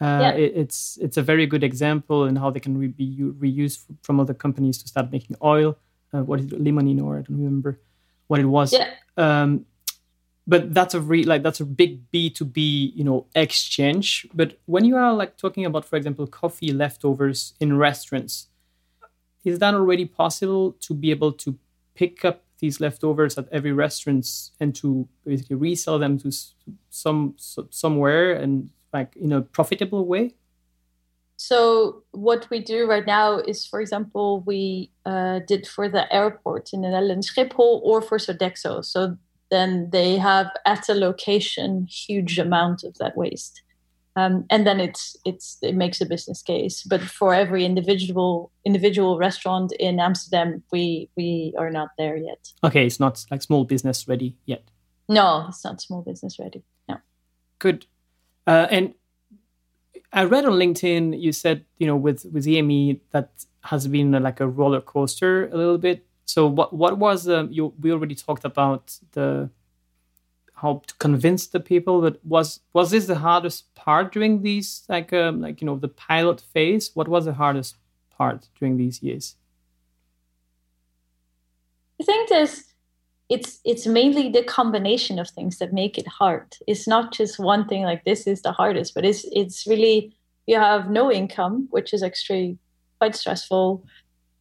[0.00, 0.30] uh, yeah.
[0.30, 4.18] it, it's it's a very good example in how they can re- be reused from
[4.18, 5.76] other companies to start making oil.
[6.12, 7.78] Uh, what is it, limonene or I don't remember
[8.26, 8.72] what it was.
[8.72, 8.90] Yeah.
[9.16, 9.66] Um,
[10.50, 14.26] but that's a re- like that's a big B two B you know exchange.
[14.34, 18.48] But when you are like talking about, for example, coffee leftovers in restaurants,
[19.44, 21.56] is that already possible to be able to
[21.94, 24.26] pick up these leftovers at every restaurant
[24.58, 26.32] and to basically resell them to
[26.90, 30.34] some somewhere and like in a profitable way?
[31.36, 36.72] So what we do right now is, for example, we uh, did for the airport
[36.72, 38.84] in the Netherlands, Schiphol, or for Sodexo.
[38.84, 39.16] So
[39.50, 43.62] then they have at a location huge amount of that waste,
[44.16, 46.82] um, and then it's it's it makes a business case.
[46.82, 52.52] But for every individual individual restaurant in Amsterdam, we we are not there yet.
[52.64, 54.64] Okay, it's not like small business ready yet.
[55.08, 56.62] No, it's not small business ready.
[56.88, 56.98] No.
[57.58, 57.86] Good.
[58.46, 58.94] Uh, and
[60.12, 63.30] I read on LinkedIn you said you know with with EME that
[63.62, 66.06] has been like a roller coaster a little bit.
[66.30, 67.74] So what what was um, you?
[67.80, 69.50] We already talked about the
[70.54, 75.12] how to convince the people, but was was this the hardest part during these like
[75.12, 76.92] um, like you know the pilot phase?
[76.94, 77.78] What was the hardest
[78.10, 79.34] part during these years?
[82.00, 82.62] I think there's
[83.28, 87.68] it's it's mainly the combination of things that make it hard it's not just one
[87.68, 90.12] thing like this is the hardest but it's it's really
[90.46, 92.58] you have no income which is actually
[92.98, 93.84] quite stressful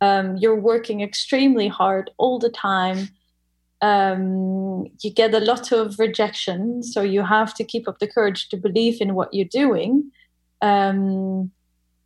[0.01, 3.09] um, you're working extremely hard all the time
[3.81, 8.49] um, you get a lot of rejection so you have to keep up the courage
[8.49, 10.11] to believe in what you're doing
[10.61, 11.51] um,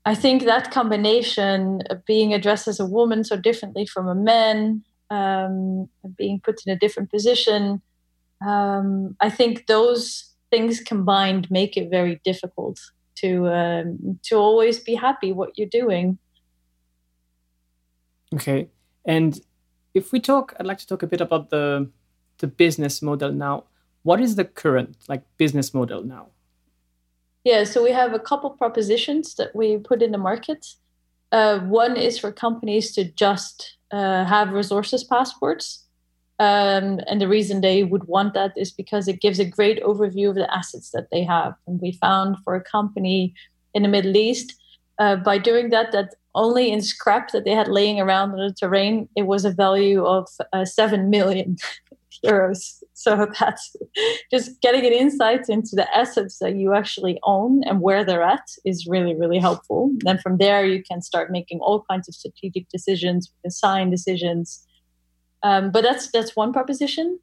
[0.06, 4.84] i think that combination of being addressed as a woman so differently from a man
[5.14, 7.82] um, being put in a different position.
[8.46, 12.80] Um, I think those things combined make it very difficult
[13.16, 16.18] to um, to always be happy what you're doing.
[18.34, 18.70] Okay,
[19.06, 19.40] and
[19.94, 21.90] if we talk, I'd like to talk a bit about the
[22.40, 23.66] the business model now.
[24.04, 26.28] What is the current like business model now?
[27.44, 30.66] Yeah, so we have a couple propositions that we put in the market.
[31.32, 35.86] Uh, one is for companies to just uh, have resources passports.
[36.40, 40.30] Um, and the reason they would want that is because it gives a great overview
[40.30, 41.54] of the assets that they have.
[41.68, 43.34] And we found for a company
[43.74, 44.56] in the Middle East,
[45.00, 48.54] uh, by doing that, that only in scrap that they had laying around on the
[48.54, 51.58] terrain, it was a value of uh, 7 million
[52.26, 52.84] euros.
[52.94, 53.76] So that's
[54.32, 58.48] just getting an insight into the assets that you actually own and where they're at
[58.66, 59.92] is really, really helpful.
[60.00, 64.66] Then from there, you can start making all kinds of strategic decisions, design decisions.
[65.44, 67.20] Um, but that's that's one proposition.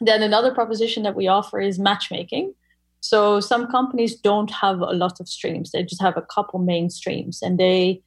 [0.00, 2.54] Then another proposition that we offer is matchmaking.
[3.00, 6.88] So some companies don't have a lot of streams; they just have a couple main
[6.88, 8.02] streams, and they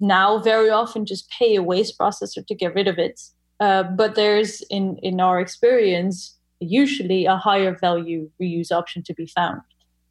[0.00, 3.20] now very often just pay a waste processor to get rid of it
[3.60, 9.26] uh, but there's in in our experience usually a higher value reuse option to be
[9.26, 9.60] found.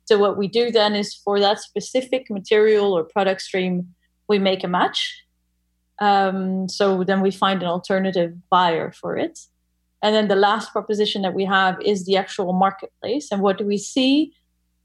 [0.06, 3.94] So what we do then is for that specific material or product stream,
[4.28, 5.24] we make a match.
[6.00, 9.40] Um, so then we find an alternative buyer for it.
[10.02, 13.32] And then the last proposition that we have is the actual marketplace.
[13.32, 14.34] And what we see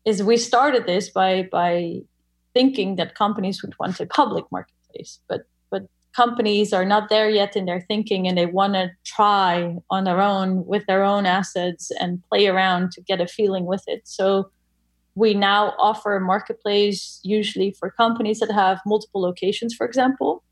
[0.04, 2.02] is we started this by by
[2.52, 4.73] thinking that companies would want a public marketplace,
[5.28, 5.82] but but
[6.14, 10.20] companies are not there yet in their thinking and they want to try on their
[10.20, 14.02] own with their own assets and play around to get a feeling with it.
[14.04, 14.50] So
[15.14, 20.42] we now offer a marketplace usually for companies that have multiple locations, for example,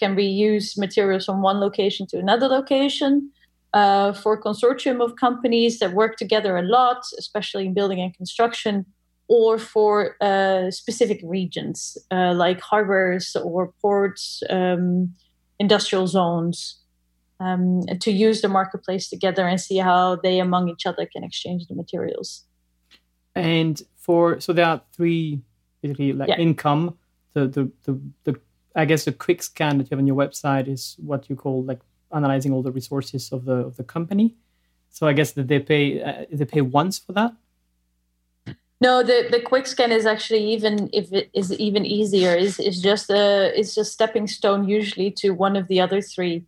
[0.00, 3.30] can reuse materials from one location to another location.
[3.74, 8.86] Uh, for consortium of companies that work together a lot, especially in building and construction,
[9.28, 15.14] or for uh, specific regions uh, like harbors or ports, um,
[15.58, 16.80] industrial zones,
[17.40, 21.66] um, to use the marketplace together and see how they among each other can exchange
[21.66, 22.44] the materials.
[23.34, 25.40] And for so there are three
[25.82, 26.38] basically like yeah.
[26.38, 26.98] income.
[27.34, 28.40] The, the the the
[28.74, 31.62] I guess the quick scan that you have on your website is what you call
[31.62, 31.80] like
[32.12, 34.36] analyzing all the resources of the of the company.
[34.90, 37.32] So I guess that they pay uh, they pay once for that.
[38.80, 42.34] No, the, the quick scan is actually even if it is even easier.
[42.34, 46.44] is is just a it's just stepping stone usually to one of the other three.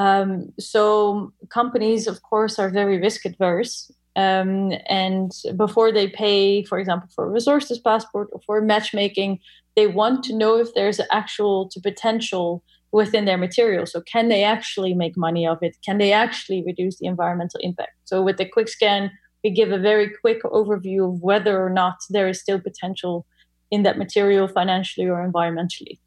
[0.00, 6.78] Um, so companies, of course, are very risk adverse, um, and before they pay, for
[6.78, 9.38] example, for a resources passport or for matchmaking,
[9.76, 13.86] they want to know if there's actual to potential within their material.
[13.86, 15.76] So can they actually make money of it?
[15.84, 17.92] Can they actually reduce the environmental impact?
[18.04, 19.12] So with the quick scan,
[19.44, 23.26] we give a very quick overview of whether or not there is still potential
[23.70, 25.98] in that material financially or environmentally.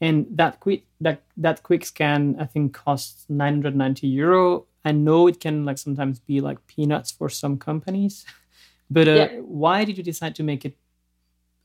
[0.00, 5.40] And that quick that that quick scan I think costs 990 euro I know it
[5.40, 8.24] can like sometimes be like peanuts for some companies,
[8.90, 9.38] but uh, yeah.
[9.38, 10.76] why did you decide to make it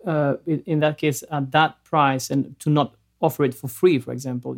[0.06, 4.00] uh, in that case at that price and to not offer it for free?
[4.00, 4.56] For example,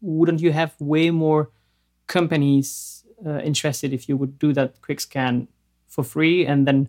[0.00, 1.50] wouldn't you have way more
[2.06, 5.48] companies uh, interested if you would do that quick scan
[5.86, 6.88] for free and then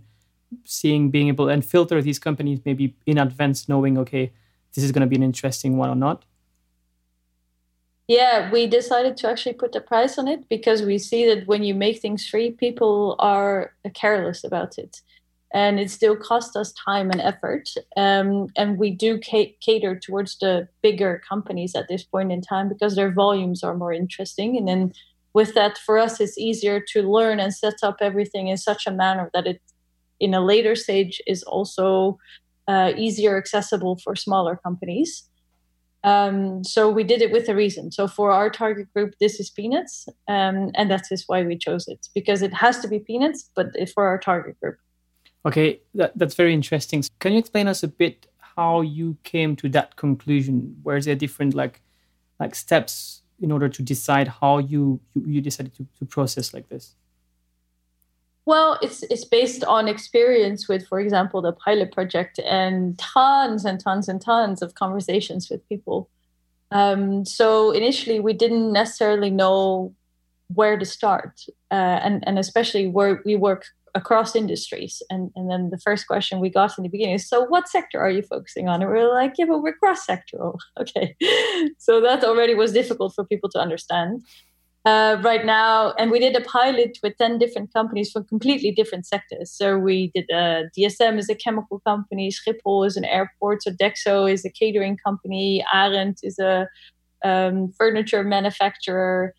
[0.65, 4.32] seeing being able and filter these companies maybe in advance, knowing okay,
[4.73, 6.25] this is going to be an interesting one or not?
[8.07, 11.63] Yeah, we decided to actually put the price on it because we see that when
[11.63, 15.01] you make things free, people are careless about it.
[15.53, 17.69] And it still costs us time and effort.
[17.95, 22.95] Um, and we do cater towards the bigger companies at this point in time because
[22.95, 24.57] their volumes are more interesting.
[24.57, 24.93] And then
[25.34, 28.91] with that, for us, it's easier to learn and set up everything in such a
[28.91, 29.61] manner that it,
[30.19, 32.17] in a later stage, is also
[32.67, 35.30] uh, easier accessible for smaller companies.
[36.03, 37.91] Um, so we did it with a reason.
[37.91, 41.88] So for our target group, this is peanuts, um, and that is why we chose
[41.88, 44.77] it because it has to be peanuts, but for our target group.
[45.45, 47.03] Okay, that, that's very interesting.
[47.19, 50.77] Can you explain us a bit how you came to that conclusion?
[50.84, 51.82] Were there different like
[52.39, 56.69] like steps in order to decide how you you, you decided to, to process like
[56.69, 56.95] this?
[58.45, 63.79] Well, it's it's based on experience with, for example, the pilot project and tons and
[63.79, 66.09] tons and tons of conversations with people.
[66.71, 69.93] Um, so initially, we didn't necessarily know
[70.53, 73.65] where to start, uh, and and especially where we work
[73.95, 75.01] across industries.
[75.09, 77.99] And and then the first question we got in the beginning is, so what sector
[77.99, 78.81] are you focusing on?
[78.81, 80.57] And we are like, yeah, but we're cross sectoral.
[80.79, 81.15] okay,
[81.77, 84.23] so that already was difficult for people to understand
[84.85, 89.05] uh, right now, and we did a pilot with 10 different companies from completely different
[89.05, 89.51] sectors.
[89.51, 94.45] So we did uh, DSM is a chemical company, Schiphol is an airport, Sodexo is
[94.45, 96.67] a catering company, Ahrend is a
[97.25, 99.33] um, furniture manufacturer,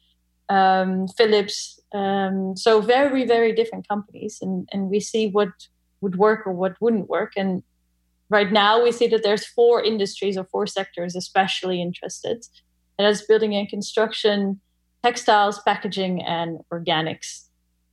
[0.51, 1.80] um, Philips.
[1.93, 5.49] Um, so very, very different companies, and, and we see what
[6.01, 7.33] would work or what wouldn't work.
[7.37, 7.63] And
[8.29, 12.45] right now, we see that there's four industries or four sectors especially interested,
[12.99, 14.61] and that's building and construction
[15.03, 17.47] textiles, packaging, and organics.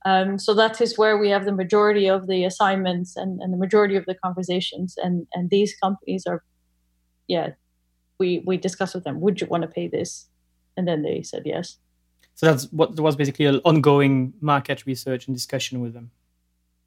[0.04, 3.56] Um, so that is where we have the majority of the assignments and, and the
[3.56, 4.94] majority of the conversations.
[4.96, 6.42] And, and these companies are,
[7.26, 7.50] yeah,
[8.18, 10.28] we, we discuss with them, would you want to pay this?
[10.76, 11.78] And then they said yes.
[12.38, 16.12] So that's what was basically an ongoing market research and discussion with them.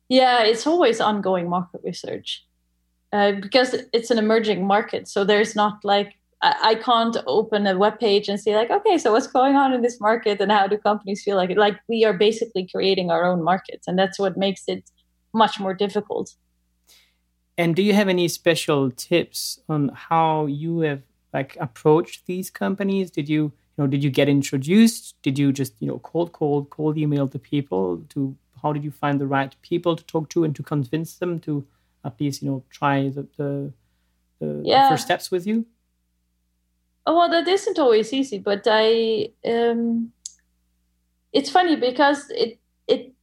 [0.08, 2.46] Yeah, it's always ongoing market research
[3.12, 5.10] uh, because it's an emerging market.
[5.10, 9.12] So there's not like I, can't open a web page and say like, okay, so
[9.12, 11.58] what's going on in this market and how do companies feel like it?
[11.58, 14.90] Like we are basically creating our own markets, and that's what makes it
[15.34, 16.34] much more difficult.
[17.58, 21.02] And do you have any special tips on how you have
[21.34, 23.12] like approached these companies?
[23.12, 25.16] Did you you know did you get introduced?
[25.22, 28.04] Did you just you know cold call, cold email the people?
[28.10, 31.40] To how did you find the right people to talk to and to convince them
[31.42, 31.66] to
[32.04, 33.74] at least you know try the the,
[34.40, 34.90] the, yeah.
[34.90, 35.66] first steps with you?
[37.06, 40.12] Oh, well, that isn't always easy, but I um,
[41.34, 42.61] it's funny because it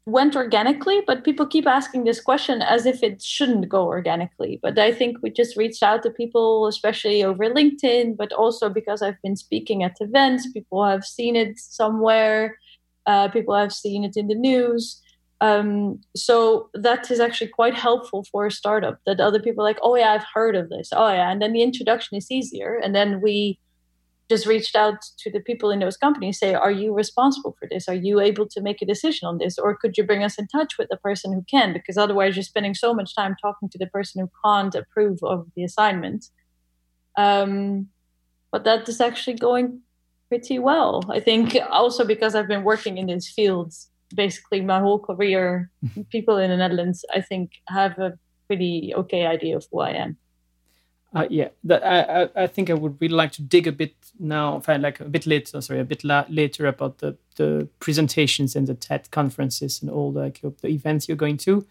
[0.09, 4.59] went organically, but people keep asking this question as if it shouldn't go organically.
[4.63, 9.03] But I think we just reached out to people, especially over LinkedIn, but also because
[9.03, 12.59] I've been speaking at events, people have seen it somewhere,
[13.07, 15.01] uh, people have seen it in the news.
[15.41, 19.95] Um, so that is actually quite helpful for a startup that other people like, oh
[19.95, 20.89] yeah, I've heard of this.
[20.93, 23.61] Oh yeah, and then the introduction is easier, and then we
[24.29, 27.89] just reached out to the people in those companies say are you responsible for this?
[27.89, 29.59] Are you able to make a decision on this?
[29.59, 31.73] Or could you bring us in touch with the person who can?
[31.73, 35.47] Because otherwise you're spending so much time talking to the person who can't approve of
[35.57, 36.27] the assignment.
[37.17, 37.89] Um,
[38.53, 39.81] but that is actually going
[40.29, 41.03] pretty well.
[41.11, 45.71] I think also because i've been working in these fields basically my whole career
[46.11, 50.17] people in the netherlands i think have a pretty okay idea of who i am
[51.15, 54.63] uh, yeah, that, I, I think I would really like to dig a bit now,
[54.67, 58.75] like a bit later, sorry, a bit la- later about the, the presentations and the
[58.75, 61.67] TED conferences and all the, like, the events you're going to,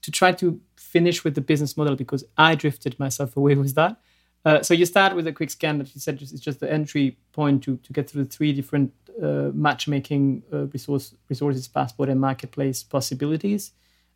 [0.00, 4.00] to try to finish with the business model because I drifted myself away with that.
[4.44, 7.18] Uh, so you start with a quick scan that you said it's just the entry
[7.32, 12.20] point to, to get through the three different uh, matchmaking uh, resource resources, passport, and
[12.20, 13.72] marketplace possibilities.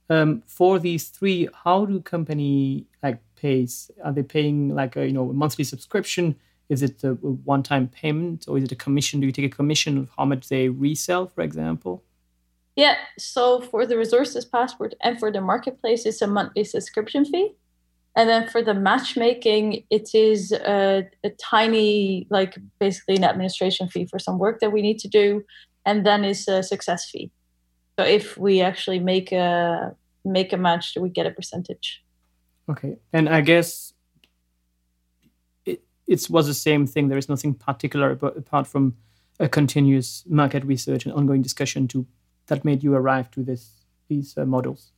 [0.08, 3.90] Um, for these three, how do company like pays?
[4.05, 6.36] Are they paying like a you know monthly subscription?
[6.68, 7.12] Is it a
[7.55, 9.20] one-time payment or is it a commission?
[9.20, 12.03] Do you take a commission of how much they resell, for example?
[12.76, 12.97] Yeah.
[13.18, 17.55] So for the resources passport and for the marketplace, it's a monthly subscription fee.
[18.16, 24.07] And then for the matchmaking, it is a, a, tiny, like basically an administration fee
[24.07, 25.45] for some work that we need to do,
[25.86, 27.30] and then is a success fee.
[27.99, 32.01] So if we actually make a make a match, do we get a percentage.
[32.68, 33.92] Okay, and I guess
[35.66, 37.08] it it was the same thing.
[37.08, 38.96] There is nothing particular, but apart from
[39.40, 42.06] a continuous market research and ongoing discussion to
[42.46, 44.92] that made you arrive to this these uh, models.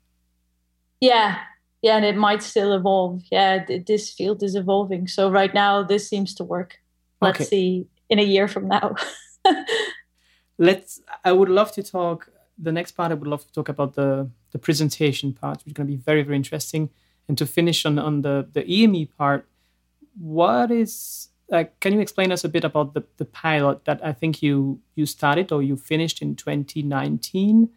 [1.00, 1.38] Yeah,
[1.82, 3.22] yeah, and it might still evolve.
[3.30, 5.08] Yeah, this field is evolving.
[5.08, 6.78] So right now, this seems to work.
[7.20, 7.44] Let's okay.
[7.44, 8.94] see in a year from now.
[10.58, 11.00] Let's.
[11.24, 12.28] I would love to talk.
[12.58, 15.72] The next part, I would love to talk about the the presentation part, which is
[15.72, 16.90] going to be very very interesting
[17.28, 19.46] and to finish on, on the, the EME part,
[20.18, 24.12] what is like can you explain us a bit about the, the pilot that I
[24.12, 27.70] think you you started or you finished in 2019?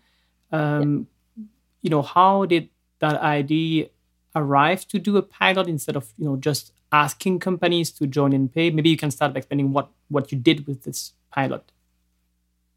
[0.52, 1.44] Um, yeah.
[1.82, 2.70] You know, how did
[3.00, 3.90] that idea
[4.36, 8.54] arrive to do a pilot instead of you know just asking companies to join and
[8.54, 8.70] pay?
[8.70, 11.72] Maybe you can start by explaining what what you did with this pilot.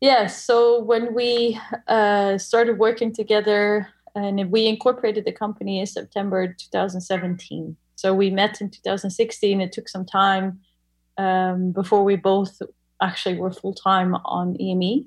[0.01, 3.89] Yeah, so when we uh, started working together
[4.25, 7.77] and we incorporated the company in September 2017.
[7.97, 9.61] So we met in 2016.
[9.61, 10.61] It took some time
[11.19, 12.63] um, before we both
[13.03, 15.07] actually were full time on EME.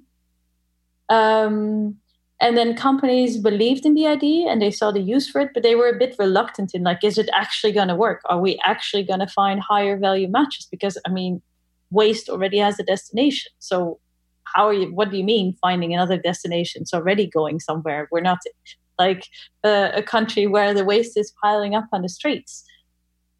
[1.09, 1.97] Um,
[2.39, 5.63] and then companies believed in the idea and they saw the use for it, but
[5.63, 8.21] they were a bit reluctant in like, is it actually going to work?
[8.25, 10.67] Are we actually going to find higher value matches?
[10.69, 11.41] Because I mean,
[11.89, 13.51] waste already has a destination.
[13.59, 13.99] So
[14.43, 14.93] how are you?
[14.93, 16.81] What do you mean finding another destination?
[16.81, 18.07] It's already going somewhere.
[18.11, 18.39] We're not
[18.99, 19.23] like
[19.63, 22.65] uh, a country where the waste is piling up on the streets.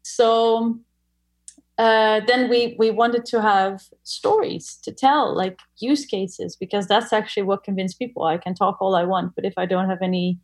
[0.02, 0.78] So
[1.78, 7.12] uh, then we we wanted to have stories to tell, like use cases, because that's
[7.12, 8.24] actually what convinced people.
[8.24, 10.38] I can talk all I want, but if I don't have any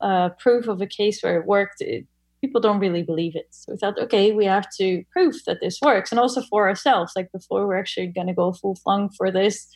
[0.00, 2.06] uh, proof of a case where it worked, it,
[2.40, 3.48] people don't really believe it.
[3.50, 7.12] So we thought, okay, we have to prove that this works, and also for ourselves.
[7.14, 9.66] Like before we're actually going to go full flung for this,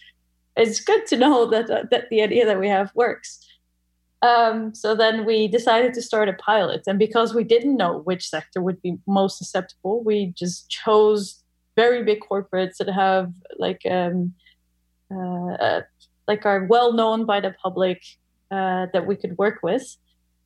[0.56, 3.46] it's good to know that that the idea that we have works.
[4.22, 6.84] Um, so then we decided to start a pilot.
[6.86, 11.42] And because we didn't know which sector would be most susceptible, we just chose
[11.76, 14.34] very big corporates that have like um,
[15.10, 15.80] uh, uh,
[16.26, 18.02] like are well known by the public
[18.50, 19.96] uh, that we could work with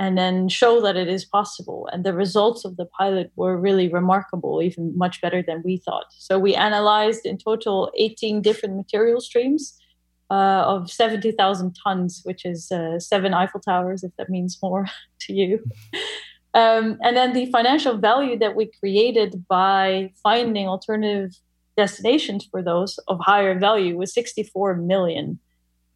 [0.00, 1.88] and then show that it is possible.
[1.92, 6.06] And the results of the pilot were really remarkable, even much better than we thought.
[6.10, 9.76] So we analyzed in total 18 different material streams
[10.30, 14.86] uh, of 70,000 tons, which is uh, seven Eiffel Towers, if that means more
[15.20, 15.64] to you.
[16.54, 21.36] Um, and then the financial value that we created by finding alternative
[21.76, 25.38] destinations for those of higher value was 64 million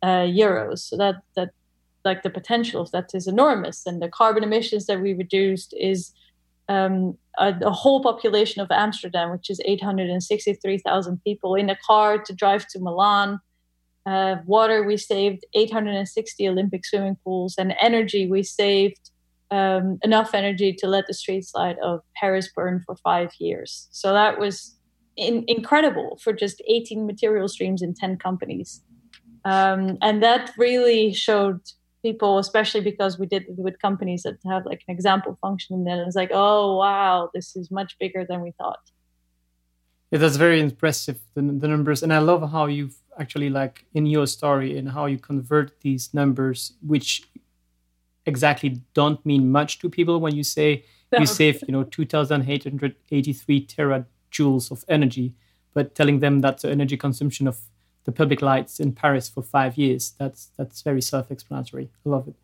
[0.02, 0.80] uh, euros.
[0.80, 1.50] So that that
[2.04, 6.12] like the potential of that is enormous, and the carbon emissions that we reduced is
[6.68, 12.66] um, a, whole population of Amsterdam, which is 863,000 people in a car to drive
[12.68, 13.40] to Milan
[14.06, 19.10] uh, water, we saved 860 Olympic swimming pools, and energy, we saved
[19.50, 21.44] um, enough energy to let the street
[21.82, 23.88] of Paris burn for five years.
[23.90, 24.76] So that was
[25.16, 28.82] in, incredible for just 18 material streams in 10 companies.
[29.44, 31.60] Um, and that really showed
[32.02, 35.86] people, especially because we did it with companies that have like an example function, and
[35.86, 38.80] then it's like, oh wow, this is much bigger than we thought.
[40.10, 44.06] Yeah, that's very impressive the, the numbers, and I love how you've actually like in
[44.06, 47.28] your story and how you convert these numbers, which
[48.26, 51.18] exactly don't mean much to people when you say no.
[51.20, 55.34] you save you know 2,883 terajoules of energy,
[55.74, 57.58] but telling them that the energy consumption of
[58.04, 60.14] the public lights in Paris for five years.
[60.18, 61.90] That's that's very self-explanatory.
[62.04, 62.34] I love it.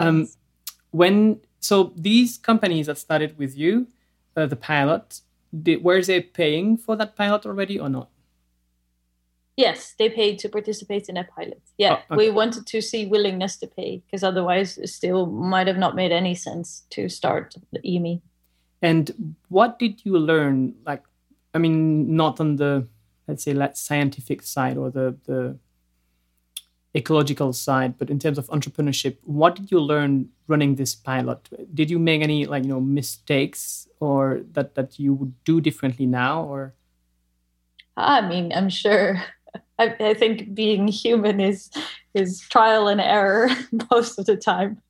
[0.00, 0.28] Um,
[0.90, 3.88] when so these companies that started with you,
[4.36, 5.20] uh, the pilot,
[5.62, 8.08] did, were they paying for that pilot already or not?
[9.58, 11.60] Yes, they paid to participate in a pilot.
[11.78, 12.16] Yeah, oh, okay.
[12.16, 16.12] we wanted to see willingness to pay because otherwise, it still might have not made
[16.12, 18.22] any sense to start the EME.
[18.82, 20.76] And what did you learn?
[20.86, 21.02] Like,
[21.54, 22.86] I mean, not on the
[23.26, 25.58] let's say that scientific side or the the
[26.96, 31.90] ecological side but in terms of entrepreneurship what did you learn running this pilot did
[31.90, 36.42] you make any like you know mistakes or that that you would do differently now
[36.42, 36.74] or
[37.96, 39.22] i mean i'm sure
[39.78, 41.70] I, I, think being human is
[42.14, 43.48] is trial and error
[43.90, 44.80] most of the time,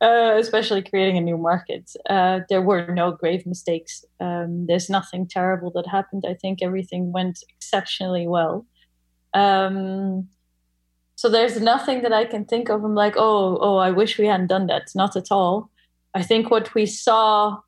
[0.00, 1.90] uh, especially creating a new market.
[2.08, 4.04] Uh, there were no grave mistakes.
[4.20, 6.24] Um, there's nothing terrible that happened.
[6.26, 8.66] I think everything went exceptionally well.
[9.34, 10.28] Um,
[11.16, 12.82] so there's nothing that I can think of.
[12.82, 14.90] I'm like, oh, oh, I wish we hadn't done that.
[14.94, 15.70] Not at all.
[16.14, 17.58] I think what we saw,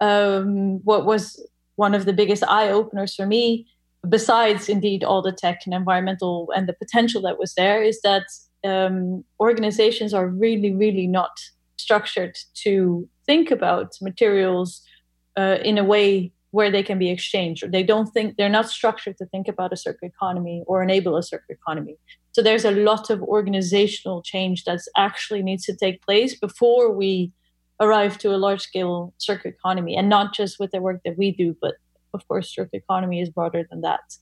[0.00, 1.44] um, what was
[1.76, 3.66] one of the biggest eye openers for me
[4.08, 8.24] besides indeed all the tech and environmental and the potential that was there is that
[8.64, 11.30] um, organizations are really really not
[11.76, 14.82] structured to think about materials
[15.36, 17.62] uh, in a way where they can be exchanged.
[17.62, 21.16] Or they don't think they're not structured to think about a circular economy or enable
[21.16, 21.96] a circular economy.
[22.32, 27.32] So there's a lot of organizational change that actually needs to take place before we
[27.80, 31.32] arrive to a large scale circular economy and not just with the work that we
[31.32, 31.74] do but
[32.14, 34.16] of course, circular economy is broader than that.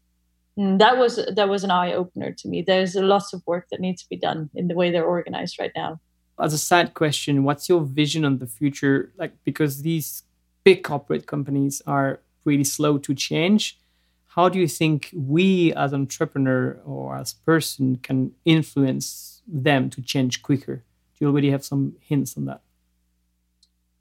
[0.58, 2.62] Mm, that was that was an eye opener to me.
[2.62, 5.58] There's a lot of work that needs to be done in the way they're organized
[5.58, 6.00] right now.
[6.40, 9.12] As a side question, what's your vision on the future?
[9.16, 10.22] Like because these
[10.64, 13.78] big corporate companies are really slow to change.
[14.26, 20.02] How do you think we as an entrepreneur or as person can influence them to
[20.02, 20.76] change quicker?
[20.76, 22.60] Do you already have some hints on that?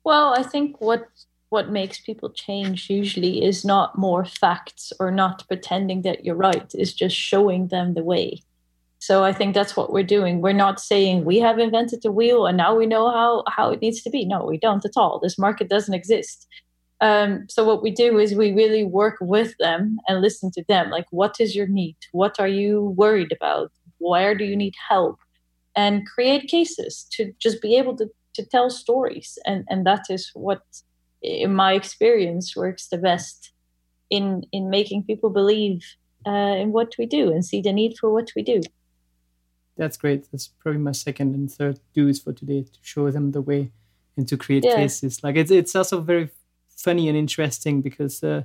[0.03, 1.07] Well, I think what
[1.49, 6.69] what makes people change usually is not more facts or not pretending that you're right,
[6.75, 8.41] is just showing them the way.
[8.99, 10.41] So I think that's what we're doing.
[10.41, 13.81] We're not saying we have invented the wheel and now we know how, how it
[13.81, 14.25] needs to be.
[14.25, 15.19] No, we don't at all.
[15.19, 16.47] This market doesn't exist.
[16.99, 20.89] Um, so what we do is we really work with them and listen to them.
[20.89, 21.95] Like, what is your need?
[22.11, 23.71] What are you worried about?
[23.99, 25.19] Where do you need help?
[25.75, 29.37] And create cases to just be able to, to tell stories.
[29.45, 30.63] And, and that is what
[31.21, 33.51] in my experience works the best
[34.09, 35.83] in in making people believe
[36.25, 38.61] uh, in what we do and see the need for what we do.
[39.75, 40.27] That's great.
[40.31, 43.71] That's probably my second and third do's for today to show them the way
[44.15, 44.75] and to create yeah.
[44.75, 45.23] cases.
[45.23, 46.29] Like it's it's also very
[46.67, 48.43] funny and interesting because uh,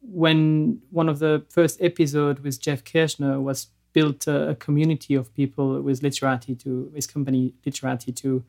[0.00, 5.32] when one of the first episode with Jeff Kirschner was built a, a community of
[5.34, 8.44] people with Litterati to his company Litterati to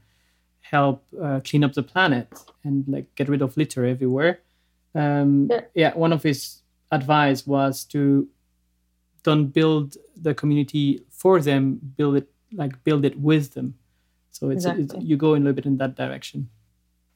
[0.62, 2.28] help uh, clean up the planet
[2.64, 4.40] and like get rid of litter everywhere.
[4.96, 5.62] Um, yeah.
[5.74, 8.28] yeah, one of his advice was to
[9.24, 13.76] don't build the community for them, build it like build it with them.
[14.32, 14.84] So it's, exactly.
[14.84, 16.50] it's you go in a little bit in that direction.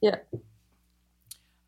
[0.00, 0.16] Yeah.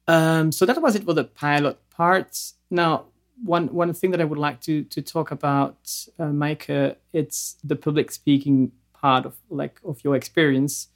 [0.06, 2.54] Um, so that was it for the pilot parts.
[2.70, 3.06] Now,
[3.42, 5.76] one one thing that I would like to to talk about,
[6.18, 10.88] uh, Maaike, it's the public speaking part of like of your experience.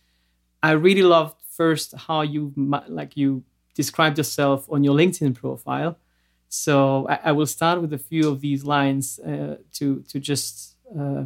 [0.62, 2.52] I really loved first how you
[2.88, 3.44] like you
[3.74, 5.98] described yourself on your LinkedIn profile.
[6.48, 10.76] So I, I will start with a few of these lines uh, to to just
[10.98, 11.24] uh,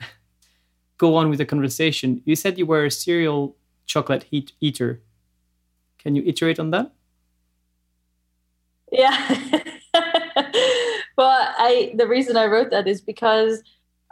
[0.98, 2.22] go on with the conversation.
[2.24, 3.56] You said you were a serial
[3.86, 5.00] chocolate heat eater.
[5.98, 6.92] Can you iterate on that?
[8.92, 9.16] Yeah.
[11.16, 13.62] well, I the reason I wrote that is because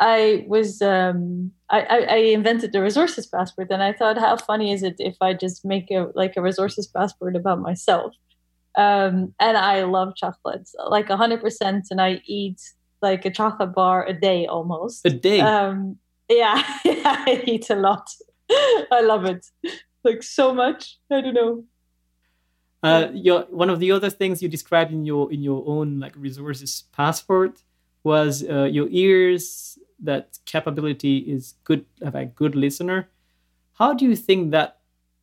[0.03, 4.83] I was um, I, I, invented the resources passport, and I thought, how funny is
[4.83, 8.13] it if I just make a like a resources passport about myself?
[8.77, 12.61] Um, and I love chocolates, like hundred percent, and I eat
[13.01, 15.07] like a chocolate bar a day almost.
[15.07, 15.39] A day.
[15.39, 15.99] Um,
[16.29, 18.11] yeah, yeah, I eat a lot.
[18.51, 19.47] I love it.
[20.03, 20.99] like so much.
[21.13, 21.65] I don't know.
[22.83, 26.17] Uh, your one of the other things you described in your in your own like
[26.17, 27.63] resources passport
[28.03, 33.09] was uh, your ears that capability is good have a good listener.
[33.75, 34.79] How do you think that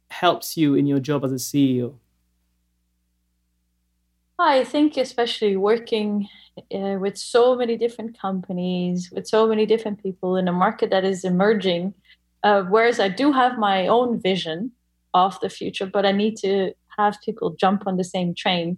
[0.10, 1.96] helps you in your job as a CEO?
[4.40, 6.28] I think especially working
[6.74, 11.04] uh, with so many different companies, with so many different people in a market that
[11.04, 11.94] is emerging,
[12.44, 14.72] uh, whereas I do have my own vision
[15.14, 18.78] of the future, but I need to have people jump on the same train.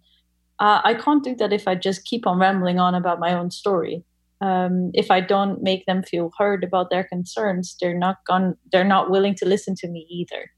[0.59, 3.51] Uh, I can't do that if I just keep on rambling on about my own
[3.51, 4.03] story.
[4.41, 8.57] Um, if I don't make them feel heard about their concerns, they're not gone.
[8.71, 10.49] They're not willing to listen to me either,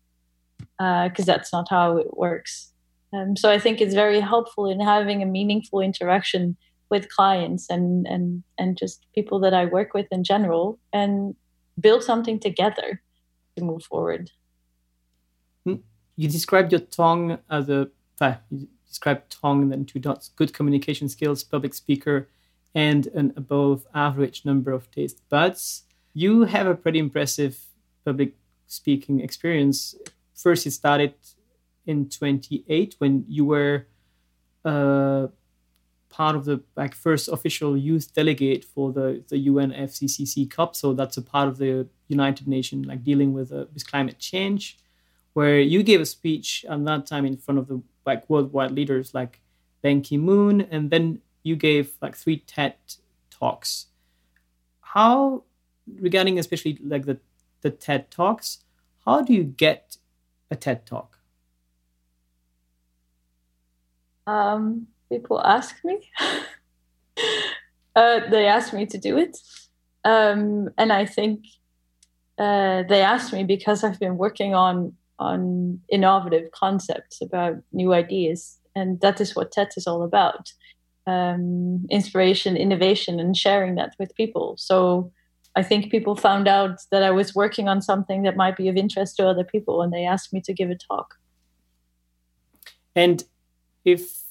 [0.77, 2.71] because uh, that's not how it works.
[3.11, 6.55] Um, so I think it's very helpful in having a meaningful interaction
[6.89, 11.35] with clients and and and just people that I work with in general, and
[11.77, 13.01] build something together
[13.57, 14.31] to move forward.
[15.65, 15.75] Hmm.
[16.15, 17.89] You described your tongue as a
[18.49, 22.29] you described tongue and two dots, good communication skills, public speaker,
[22.75, 25.83] and an above average number of taste buds.
[26.13, 27.59] You have a pretty impressive
[28.05, 28.35] public
[28.67, 29.95] speaking experience.
[30.33, 31.13] First, you started
[31.85, 33.87] in 28 when you were
[34.65, 35.27] uh,
[36.09, 40.75] part of the like first official youth delegate for the the UNFCCC COP.
[40.75, 44.77] So that's a part of the United Nations like dealing with uh, with climate change,
[45.33, 49.13] where you gave a speech at that time in front of the like worldwide leaders
[49.13, 49.41] like
[49.81, 52.75] Ban Ki Moon, and then you gave like three TED
[53.29, 53.87] talks.
[54.81, 55.43] How
[55.99, 57.19] regarding especially like the
[57.61, 58.59] the TED talks,
[59.05, 59.97] how do you get
[60.51, 61.17] a TED talk?
[64.27, 66.09] Um, people ask me.
[67.95, 69.37] uh, they ask me to do it.
[70.05, 71.45] Um, and I think
[72.37, 78.59] uh, they asked me because I've been working on on innovative concepts about new ideas,
[78.75, 80.51] and that is what TED is all about:
[81.07, 84.55] um, inspiration, innovation, and sharing that with people.
[84.57, 85.11] So
[85.55, 88.75] I think people found out that I was working on something that might be of
[88.75, 91.15] interest to other people, and they asked me to give a talk.
[92.95, 93.23] And
[93.85, 94.23] if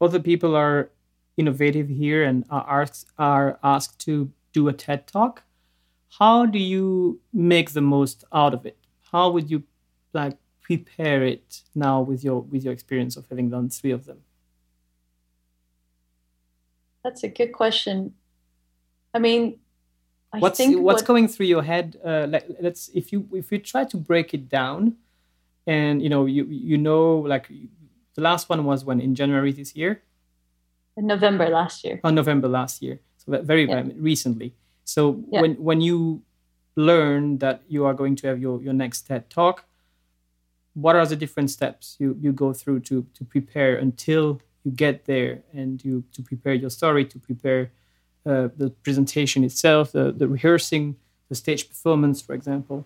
[0.00, 0.90] other people are
[1.36, 5.42] innovative here and are asked, are asked to do a TED talk,
[6.18, 8.78] how do you make the most out of it?
[9.12, 9.64] How would you
[10.12, 14.18] like prepare it now with your with your experience of having done three of them?
[17.06, 18.14] That's a good question.
[19.14, 19.60] I mean,
[20.32, 21.04] I what's what's what...
[21.04, 21.96] going through your head?
[22.04, 24.96] Uh, let, let's if you if you try to break it down,
[25.68, 27.46] and you know you you know like
[28.16, 30.02] the last one was when in January this year.
[30.96, 32.00] In November last year.
[32.02, 32.98] Oh, November last year.
[33.18, 33.82] So very, yeah.
[33.82, 34.56] very recently.
[34.82, 35.42] So yeah.
[35.42, 36.22] when when you
[36.74, 39.64] learn that you are going to have your, your next TED talk,
[40.74, 45.06] what are the different steps you, you go through to to prepare until you get
[45.06, 47.70] there and you to prepare your story, to prepare
[48.26, 50.96] uh, the presentation itself, the, the rehearsing,
[51.28, 52.84] the stage performance, for example?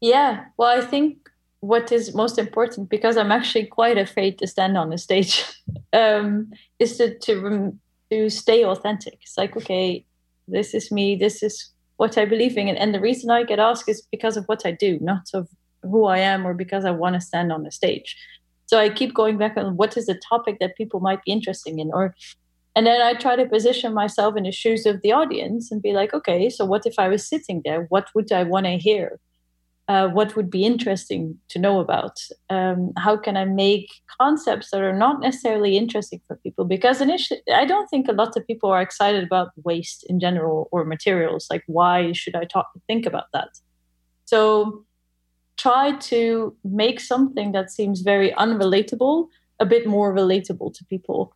[0.00, 1.30] Yeah, well, I think
[1.60, 5.44] what is most important because I'm actually quite afraid to stand on the stage
[5.92, 6.50] um,
[6.80, 7.78] is to to
[8.10, 9.18] to stay authentic.
[9.22, 10.04] It's like okay,
[10.48, 11.14] this is me.
[11.14, 14.36] This is what I believe in, and, and the reason I get asked is because
[14.36, 15.48] of what I do, not of
[15.82, 18.16] who I am or because I want to stand on the stage.
[18.72, 21.78] So I keep going back on what is the topic that people might be interested
[21.78, 22.14] in, or
[22.74, 25.92] and then I try to position myself in the shoes of the audience and be
[25.92, 27.82] like, okay, so what if I was sitting there?
[27.90, 29.20] What would I want to hear?
[29.88, 32.20] uh, what would be interesting to know about
[32.50, 33.88] um, how can i make
[34.20, 38.36] concepts that are not necessarily interesting for people because initially i don't think a lot
[38.36, 42.68] of people are excited about waste in general or materials like why should i talk
[42.86, 43.48] think about that
[44.24, 44.84] so
[45.56, 49.28] try to make something that seems very unrelatable
[49.60, 51.34] a bit more relatable to people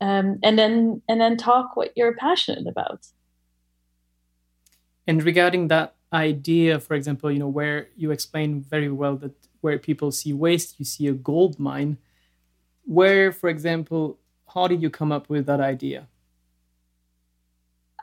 [0.00, 3.06] um, and then and then talk what you're passionate about
[5.06, 9.78] and regarding that idea, for example, you know, where you explain very well that where
[9.78, 11.98] people see waste, you see a gold mine.
[12.84, 14.18] Where, for example,
[14.54, 16.06] how did you come up with that idea?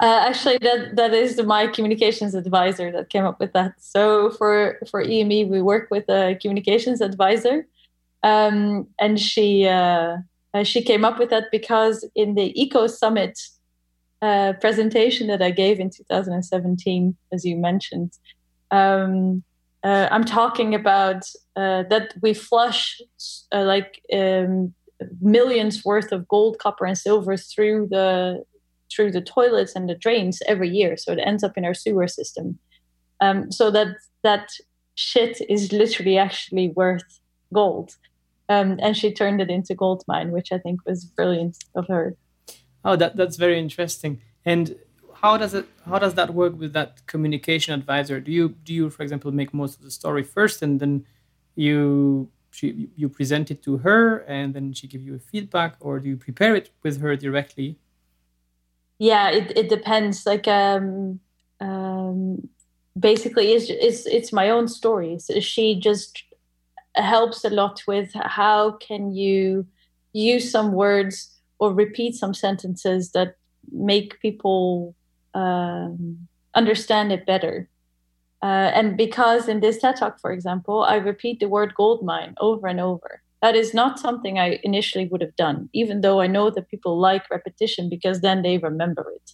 [0.01, 3.73] Uh, actually, that that is my communications advisor that came up with that.
[3.77, 7.67] So for for EME, we work with a communications advisor,
[8.23, 10.17] um, and she uh,
[10.55, 13.39] uh, she came up with that because in the Eco Summit
[14.23, 18.13] uh, presentation that I gave in 2017, as you mentioned,
[18.71, 19.43] um,
[19.83, 22.99] uh, I'm talking about uh, that we flush
[23.53, 24.73] like um,
[25.21, 28.43] millions worth of gold, copper, and silver through the
[28.93, 32.07] through the toilets and the drains every year, so it ends up in our sewer
[32.07, 32.59] system.
[33.19, 34.49] Um, so that that
[34.95, 37.19] shit is literally actually worth
[37.53, 37.95] gold.
[38.49, 42.15] Um, and she turned it into gold mine, which I think was brilliant of her.
[42.83, 44.21] Oh, that that's very interesting.
[44.43, 44.75] And
[45.21, 48.19] how does it how does that work with that communication advisor?
[48.19, 51.05] Do you do you, for example, make most of the story first, and then
[51.55, 55.99] you she you present it to her, and then she give you a feedback, or
[55.99, 57.77] do you prepare it with her directly?
[59.01, 60.27] Yeah, it it depends.
[60.27, 61.19] Like um,
[61.59, 62.47] um
[62.99, 65.17] basically, it's it's it's my own story.
[65.17, 66.23] So she just
[66.95, 69.65] helps a lot with how can you
[70.13, 73.37] use some words or repeat some sentences that
[73.71, 74.95] make people
[75.33, 77.69] um, understand it better.
[78.43, 82.35] Uh, and because in this TED talk, for example, I repeat the word gold mine
[82.39, 83.20] over and over.
[83.41, 86.99] That is not something I initially would have done, even though I know that people
[86.99, 89.31] like repetition because then they remember it.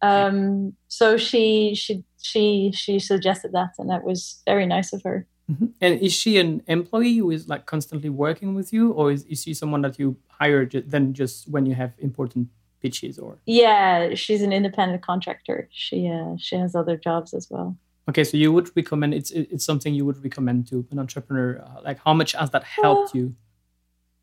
[0.00, 5.26] Um, so she she she she suggested that, and that was very nice of her.
[5.50, 5.66] Mm-hmm.
[5.80, 9.42] And is she an employee who is like constantly working with you, or is, is
[9.42, 12.48] she someone that you hire then just when you have important
[12.80, 13.18] pitches?
[13.18, 15.68] Or yeah, she's an independent contractor.
[15.72, 17.76] She uh, she has other jobs as well.
[18.08, 21.60] Okay, so you would recommend it's it's something you would recommend to an entrepreneur.
[21.62, 23.34] Uh, like, how much has that helped you?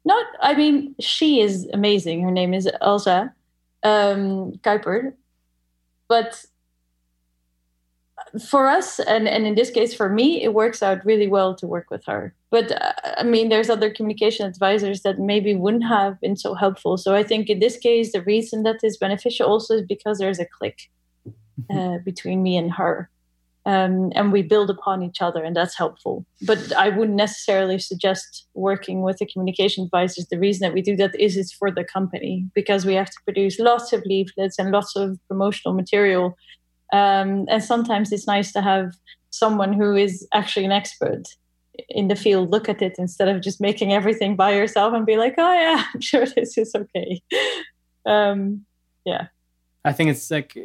[0.06, 2.22] Not, I mean, she is amazing.
[2.22, 3.34] Her name is Elsa
[3.84, 5.14] um, Kuiper,
[6.08, 6.46] but
[8.50, 11.68] for us and, and in this case for me it works out really well to
[11.68, 16.20] work with her but uh, i mean there's other communication advisors that maybe wouldn't have
[16.20, 19.76] been so helpful so i think in this case the reason that is beneficial also
[19.76, 20.90] is because there's a click
[21.28, 21.78] mm-hmm.
[21.78, 23.10] uh, between me and her
[23.66, 28.48] um, and we build upon each other and that's helpful but i wouldn't necessarily suggest
[28.54, 31.84] working with the communication advisors the reason that we do that is it's for the
[31.84, 36.36] company because we have to produce lots of leaflets and lots of promotional material
[36.94, 38.94] um, and sometimes it's nice to have
[39.32, 41.24] someone who is actually an expert
[41.90, 45.18] in the field look at it instead of just making everything by yourself and be
[45.18, 47.22] like, oh yeah, I'm sure this is okay.
[48.08, 48.68] Um,
[49.04, 49.30] yeah.
[49.84, 50.56] I think it's like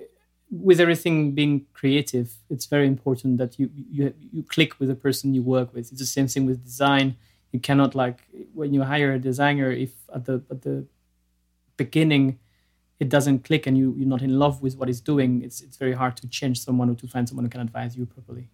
[0.50, 5.34] with everything being creative, it's very important that you you you click with the person
[5.34, 5.90] you work with.
[5.92, 7.16] It's the same thing with design.
[7.52, 8.18] You cannot like
[8.54, 10.86] when you hire a designer, if at the at the
[11.76, 12.38] beginning
[13.00, 15.78] it doesn't click and you, you're not in love with what he's doing, it's, it's
[15.78, 18.48] very hard to change someone or to find someone who can advise you properly.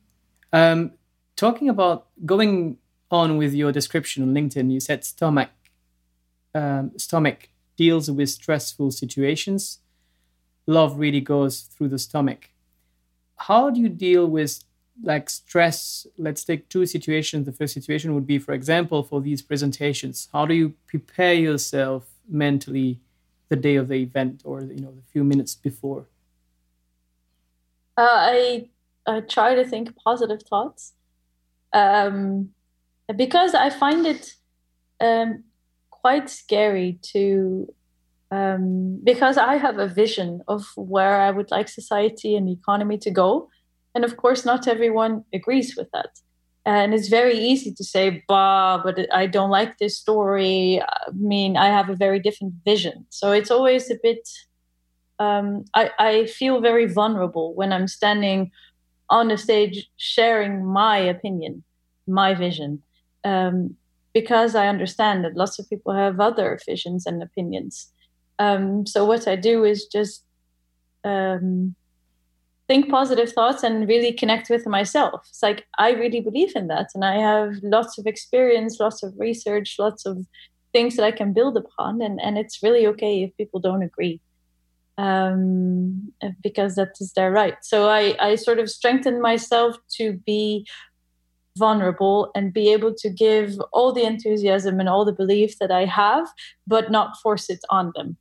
[0.53, 0.93] Um,
[1.35, 2.79] talking about going
[3.11, 5.51] on with your description on LinkedIn, you said stomach,
[6.55, 9.81] um, stomach deals with stressful situations.
[10.67, 12.51] Love really goes through the stomach.
[13.37, 14.65] How do you deal with
[15.03, 16.07] like stress?
[16.19, 17.47] Let's take two situations.
[17.47, 20.29] The first situation would be, for example, for these presentations.
[20.33, 23.01] How do you prepare yourself mentally
[23.49, 26.07] the day of the event or you know the few minutes before?
[27.97, 28.69] Uh, I
[29.07, 30.93] I try to think positive thoughts
[31.73, 32.51] um,
[33.15, 34.35] because I find it
[35.01, 35.45] um,
[35.91, 37.73] quite scary to
[38.31, 42.99] um, because I have a vision of where I would like society and the economy
[42.99, 43.49] to go,
[43.95, 46.11] and of course not everyone agrees with that.
[46.67, 50.83] And it's very easy to say, bah, but I don't like this story.
[50.83, 53.07] I mean, I have a very different vision.
[53.09, 54.29] So it's always a bit,
[55.21, 58.51] um, I, I feel very vulnerable when I'm standing
[59.09, 61.63] on the stage sharing my opinion,
[62.09, 62.83] my vision,
[63.23, 63.77] um,
[64.13, 67.93] because I understand that lots of people have other visions and opinions.
[68.39, 70.25] Um, so what I do is just
[71.05, 71.75] um,
[72.69, 75.27] think positive thoughts and really connect with myself.
[75.29, 79.15] It's like I really believe in that, and I have lots of experience, lots of
[79.19, 80.27] research, lots of
[80.73, 84.21] things that I can build upon, and and it's really okay if people don't agree,
[84.99, 86.13] um,
[86.43, 87.57] because that is their right.
[87.63, 90.67] So I I sort of strengthen myself to be
[91.57, 95.87] vulnerable and be able to give all the enthusiasm and all the belief that I
[95.87, 96.29] have,
[96.67, 98.19] but not force it on them.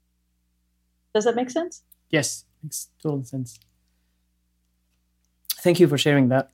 [1.15, 1.81] Does that make sense?
[2.09, 3.57] Yes, makes total sense.
[5.59, 6.51] Thank you for sharing that.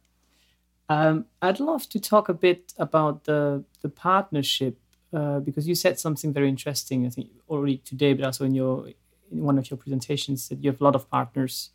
[0.87, 4.77] Um, I'd love to talk a bit about the the partnership
[5.11, 7.07] uh, because you said something very interesting.
[7.07, 8.89] I think already today, but also in your
[9.31, 11.71] in one of your presentations that you have a lot of partners,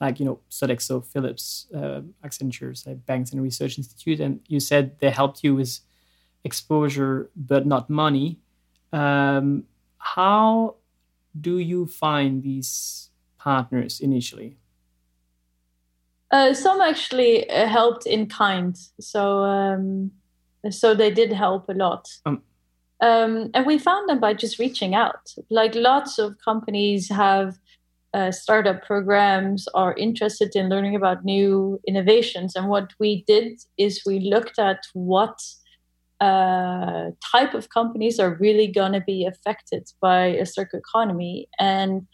[0.00, 5.00] like you know Sodexo, Philips, uh, Accenture, like Banks and Research Institute, and you said
[5.00, 5.80] they helped you with
[6.44, 8.38] exposure but not money.
[8.92, 9.64] Um,
[9.98, 10.76] how
[11.38, 14.56] do you find these partners initially?
[16.30, 20.12] Uh, some actually uh, helped in kind, so um,
[20.70, 22.06] so they did help a lot.
[22.24, 22.42] Um.
[23.00, 25.32] Um, and we found them by just reaching out.
[25.48, 27.58] Like lots of companies have
[28.12, 32.56] uh, startup programs are interested in learning about new innovations.
[32.56, 35.40] And what we did is we looked at what
[36.20, 42.06] uh, type of companies are really going to be affected by a circular economy and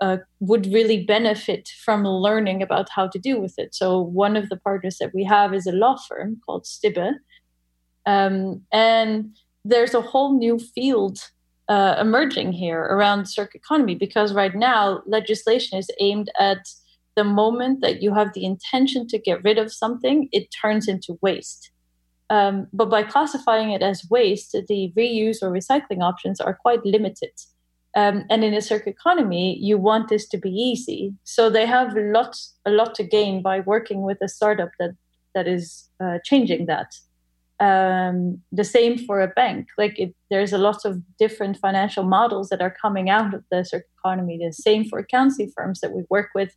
[0.00, 3.74] uh, would really benefit from learning about how to deal with it.
[3.74, 7.14] So, one of the partners that we have is a law firm called Stibbe.
[8.06, 9.34] Um, and
[9.64, 11.18] there's a whole new field
[11.68, 16.66] uh, emerging here around circular economy because right now legislation is aimed at
[17.16, 21.18] the moment that you have the intention to get rid of something, it turns into
[21.22, 21.70] waste.
[22.30, 27.32] Um, but by classifying it as waste, the reuse or recycling options are quite limited.
[27.96, 31.14] Um, and in a circular economy, you want this to be easy.
[31.22, 34.94] So they have a lot, a lot to gain by working with a startup that
[35.34, 36.94] that is uh, changing that.
[37.60, 39.68] Um, the same for a bank.
[39.76, 43.64] Like it, there's a lot of different financial models that are coming out of the
[43.64, 44.38] circular economy.
[44.38, 46.52] The same for accounting firms that we work with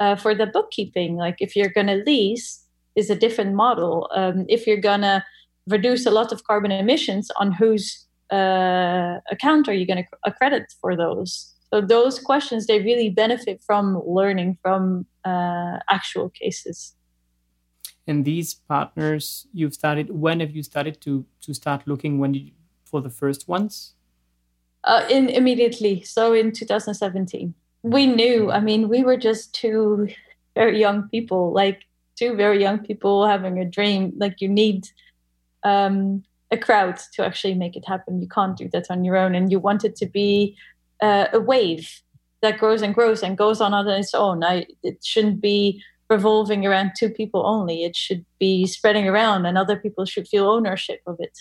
[0.00, 1.16] uh, for the bookkeeping.
[1.16, 2.63] Like if you're going to lease,
[2.96, 4.08] is a different model.
[4.14, 5.24] Um, if you're to
[5.66, 10.72] reduce a lot of carbon emissions, on whose uh, account are you going to accredit
[10.80, 11.52] for those?
[11.72, 16.94] So those questions they really benefit from learning from uh, actual cases.
[18.06, 22.50] And these partners you've started when have you started to to start looking when you,
[22.84, 23.94] for the first ones?
[24.84, 26.02] Uh, in immediately.
[26.02, 30.08] So in 2017 we knew i mean we were just two
[30.54, 31.52] very young people.
[31.52, 31.82] Like
[32.16, 34.88] two very young people having a dream like you need
[35.62, 39.34] um, a crowd to actually make it happen you can't do that on your own
[39.34, 40.56] and you want it to be
[41.00, 42.02] uh, a wave
[42.42, 46.66] that grows and grows and goes on on its own I, it shouldn't be revolving
[46.66, 47.84] around two people only.
[47.84, 51.36] It should be spreading around, and other people should feel ownership of it.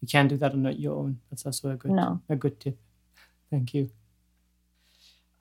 [0.00, 1.20] You can't do that on your own.
[1.30, 2.20] That's also a good no.
[2.28, 2.78] a good tip.
[3.50, 3.90] Thank you.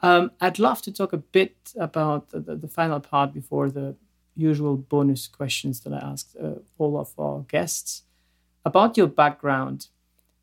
[0.04, 3.96] Um, I'd love to talk a bit about the, the, final part before the
[4.36, 8.04] usual bonus questions that I asked uh, all of our guests
[8.66, 9.88] about your background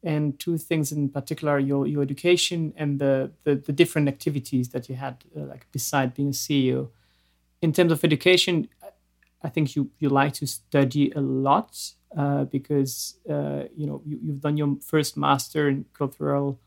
[0.03, 4.89] and two things in particular your your education and the the, the different activities that
[4.89, 6.89] you had uh, like beside being a ceo
[7.61, 8.69] in terms of education
[9.43, 11.77] i think you you like to study a lot
[12.17, 16.61] uh, because uh, you know you, you've done your first master in cultural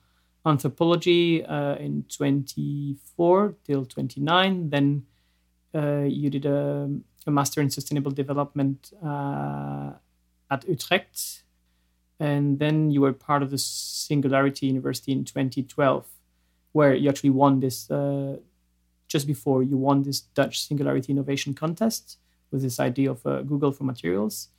[0.46, 5.04] anthropology uh, in 24 till 29 then
[5.74, 6.90] uh, you did a,
[7.28, 9.92] a, master in sustainable development uh,
[10.50, 11.44] at utrecht
[12.22, 16.06] and then you were part of the Singularity University in 2012,
[16.72, 17.90] where you actually won this.
[17.90, 18.38] Uh,
[19.08, 22.18] just before you won this Dutch Singularity Innovation Contest
[22.52, 24.50] with this idea of uh, Google for Materials.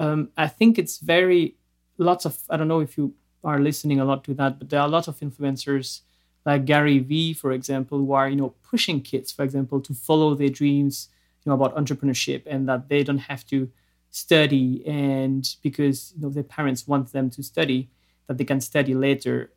[0.00, 1.56] Um, I think it's very
[1.98, 2.38] lots of.
[2.48, 4.90] I don't know if you are listening a lot to that, but there are a
[4.90, 6.00] lot of influencers
[6.44, 10.34] like Gary Vee, for example, who are you know pushing kids, for example, to follow
[10.34, 11.08] their dreams,
[11.44, 13.70] you know, about entrepreneurship, and that they don't have to
[14.10, 17.88] study and because you know their parents want them to study
[18.26, 19.50] that they can study later.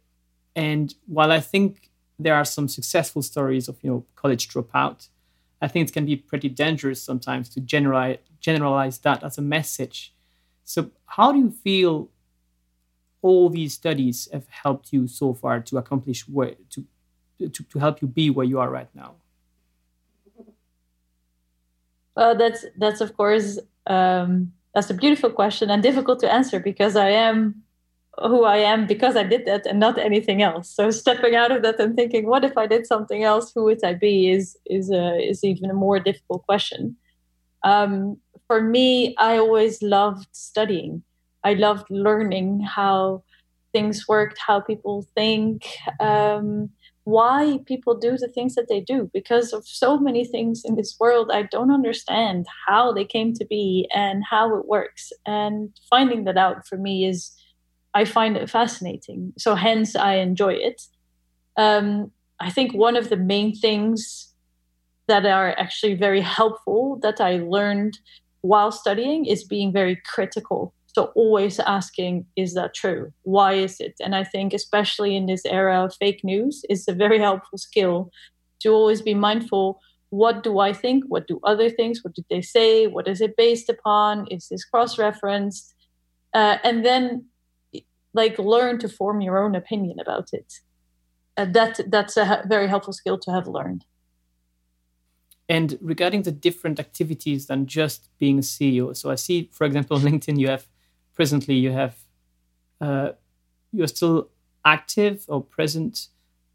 [0.55, 5.07] And while i think there are some successful stories of you know college dropout
[5.61, 10.13] i think it can be pretty dangerous sometimes to generalize generalize that as a message.
[10.65, 12.09] So how do you feel
[13.21, 16.85] all these studies have helped you so far to accomplish where to
[17.39, 19.15] to, to help you be where you are right now
[22.15, 26.95] well that's that's of course um, that's a beautiful question and difficult to answer because
[26.95, 27.63] I am
[28.19, 30.69] who I am because I did that and not anything else.
[30.69, 33.51] So stepping out of that and thinking, what if I did something else?
[33.53, 34.29] Who would I be?
[34.29, 36.95] Is is a is even a more difficult question.
[37.63, 38.17] Um,
[38.47, 41.03] for me, I always loved studying.
[41.43, 43.23] I loved learning how
[43.71, 45.65] things worked, how people think.
[45.99, 46.69] Um,
[47.03, 49.09] why people do the things that they do.
[49.13, 53.45] Because of so many things in this world i don't understand how they came to
[53.45, 55.11] be and how it works.
[55.25, 57.31] And finding that out for me is
[57.93, 59.33] i find it fascinating.
[59.37, 60.81] So hence i enjoy it.
[61.57, 64.33] Um, i think one of the main things
[65.07, 67.97] that are actually very helpful that i learned
[68.41, 73.13] while studying is being very critical so always asking, is that true?
[73.23, 73.95] Why is it?
[74.01, 78.11] And I think especially in this era of fake news, it's a very helpful skill
[78.61, 79.79] to always be mindful.
[80.09, 81.05] What do I think?
[81.07, 82.03] What do other things?
[82.03, 82.87] What did they say?
[82.87, 84.27] What is it based upon?
[84.27, 85.73] Is this cross-referenced?
[86.33, 87.25] Uh, and then,
[88.13, 90.59] like, learn to form your own opinion about it.
[91.37, 93.85] Uh, that that's a very helpful skill to have learned.
[95.47, 99.95] And regarding the different activities than just being a CEO, so I see, for example,
[99.95, 100.67] on LinkedIn, you have
[101.13, 101.95] presently you have
[102.79, 103.11] uh,
[103.71, 104.29] you're still
[104.65, 106.07] active or present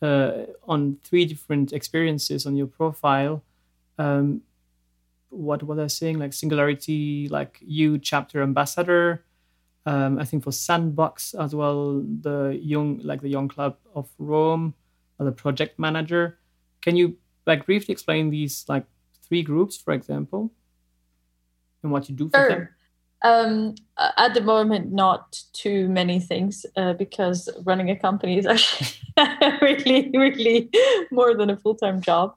[0.03, 3.43] uh, on three different experiences on your profile.
[3.99, 4.43] Um,
[5.31, 6.19] what was I saying?
[6.19, 9.25] Like Singularity, like you chapter ambassador.
[9.85, 14.75] Um, I think for Sandbox as well, the young like the Young Club of Rome,
[15.19, 16.39] or the project manager.
[16.83, 18.85] Can you like briefly explain these like
[19.23, 20.53] three groups, for example,
[21.83, 22.49] and what you do for sure.
[22.49, 22.69] them?
[23.27, 28.47] Um, at the moment, not too many things uh, because running a company is
[29.17, 30.71] actually really, really
[31.11, 32.35] more than a full time job.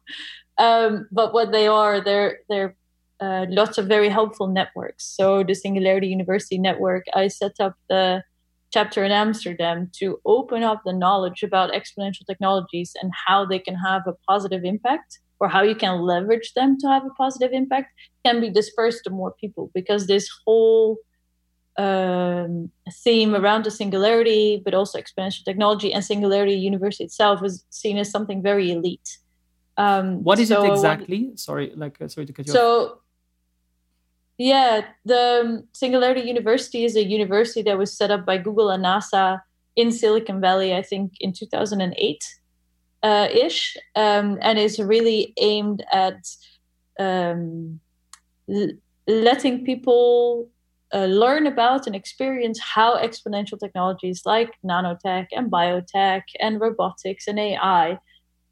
[0.58, 2.76] Um, but what they are, they're they're
[3.20, 5.06] uh, lots of very helpful networks.
[5.06, 8.24] So the Singularity University network, I set up the
[8.72, 13.76] chapter in Amsterdam to open up the knowledge about exponential technologies and how they can
[13.76, 17.92] have a positive impact or how you can leverage them to have a positive impact
[18.26, 20.98] can be dispersed to more people because this whole
[21.78, 27.98] um, theme around the singularity, but also exponential technology and singularity university itself was seen
[27.98, 29.18] as something very elite.
[29.78, 31.32] Um, what is so it exactly?
[31.36, 32.90] Sorry, like uh, sorry to cut you so, off.
[32.90, 33.02] So,
[34.38, 38.84] yeah, the um, Singularity University is a university that was set up by Google and
[38.84, 39.42] NASA
[39.76, 42.24] in Silicon Valley, I think, in 2008
[43.04, 46.20] uh, ish, um, and is really aimed at
[47.00, 47.80] um,
[48.50, 48.74] l-
[49.08, 50.50] letting people
[50.94, 57.40] uh, learn about and experience how exponential technologies like nanotech and biotech and robotics and
[57.40, 58.00] AI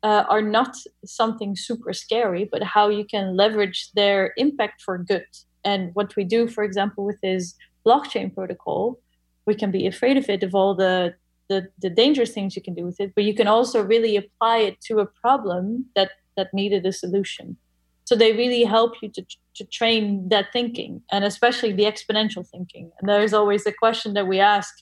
[0.04, 0.76] uh, are not
[1.06, 5.26] something super scary, but how you can leverage their impact for good.
[5.66, 9.00] And what we do, for example, with this blockchain protocol,
[9.46, 11.16] we can be afraid of it, of all the
[11.50, 14.58] the, the dangerous things you can do with it, but you can also really apply
[14.58, 17.58] it to a problem that, that needed a solution.
[18.06, 19.26] So they really help you to,
[19.56, 22.92] to train that thinking and especially the exponential thinking.
[23.00, 24.74] And there's always a question that we ask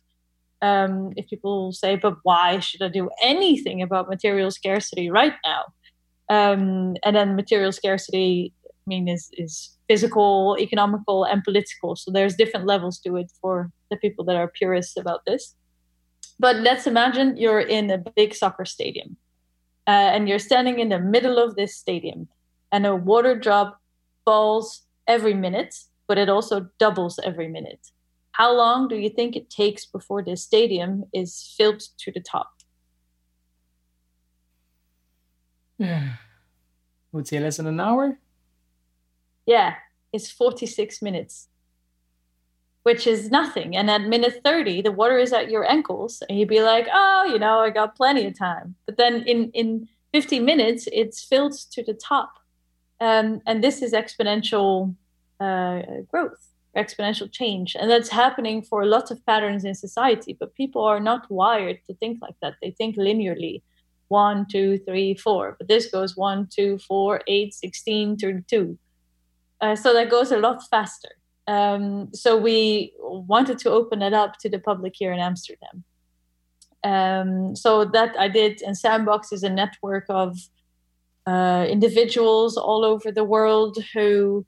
[0.61, 5.63] um, if people say, but why should I do anything about material scarcity right now?
[6.29, 11.95] Um, and then material scarcity, I mean, is, is physical, economical, and political.
[11.95, 15.55] So there's different levels to it for the people that are purists about this.
[16.39, 19.17] But let's imagine you're in a big soccer stadium
[19.87, 22.27] uh, and you're standing in the middle of this stadium
[22.71, 23.79] and a water drop
[24.25, 25.75] falls every minute,
[26.07, 27.91] but it also doubles every minute.
[28.31, 32.51] How long do you think it takes before this stadium is filled to the top?
[35.77, 36.15] Yeah.
[37.13, 38.19] Would say less than an hour?
[39.45, 39.75] Yeah,
[40.11, 41.47] it's 46 minutes
[42.85, 43.75] which is nothing.
[43.75, 46.21] And at minute 30, the water is at your ankles.
[46.29, 48.75] And you'd be like, oh, you know, I got plenty of time.
[48.85, 52.33] But then in, in 50 minutes, it's filled to the top.
[53.01, 54.95] Um, and this is exponential
[55.39, 55.81] uh,
[56.11, 57.75] growth, exponential change.
[57.75, 60.37] And that's happening for lots of patterns in society.
[60.39, 62.53] But people are not wired to think like that.
[62.61, 63.63] They think linearly
[64.09, 65.55] one, two, three, four.
[65.57, 68.77] But this goes one, two, four, eight, 16, 32.
[69.59, 71.09] Uh, so that goes a lot faster.
[71.47, 75.83] Um, so we wanted to open it up to the public here in Amsterdam.
[76.83, 80.37] Um, so that I did, and Sandbox is a network of
[81.25, 84.45] uh, individuals all over the world who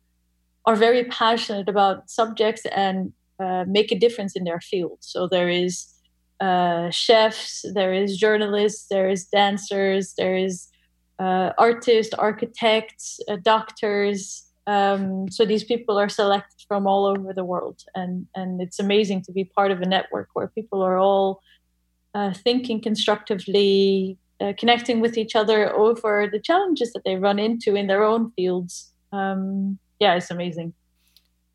[0.66, 4.98] are very passionate about subjects and uh, make a difference in their field.
[5.02, 5.88] So there is
[6.40, 10.68] uh, chefs, there is journalists, there is dancers, there is
[11.18, 17.44] uh, artists, architects, uh, doctors, um, so these people are selected from all over the
[17.44, 21.42] world, and and it's amazing to be part of a network where people are all
[22.14, 27.76] uh, thinking constructively, uh, connecting with each other over the challenges that they run into
[27.76, 28.92] in their own fields.
[29.12, 30.74] Um, yeah, it's amazing.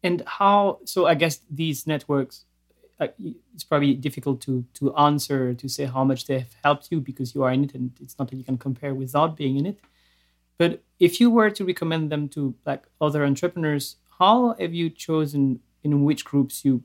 [0.03, 0.79] And how?
[0.85, 2.45] So I guess these networks.
[3.01, 3.09] Uh,
[3.55, 7.43] it's probably difficult to to answer to say how much they've helped you because you
[7.43, 9.79] are in it, and it's not that you can compare without being in it.
[10.59, 15.59] But if you were to recommend them to like other entrepreneurs, how have you chosen
[15.83, 16.85] in which groups you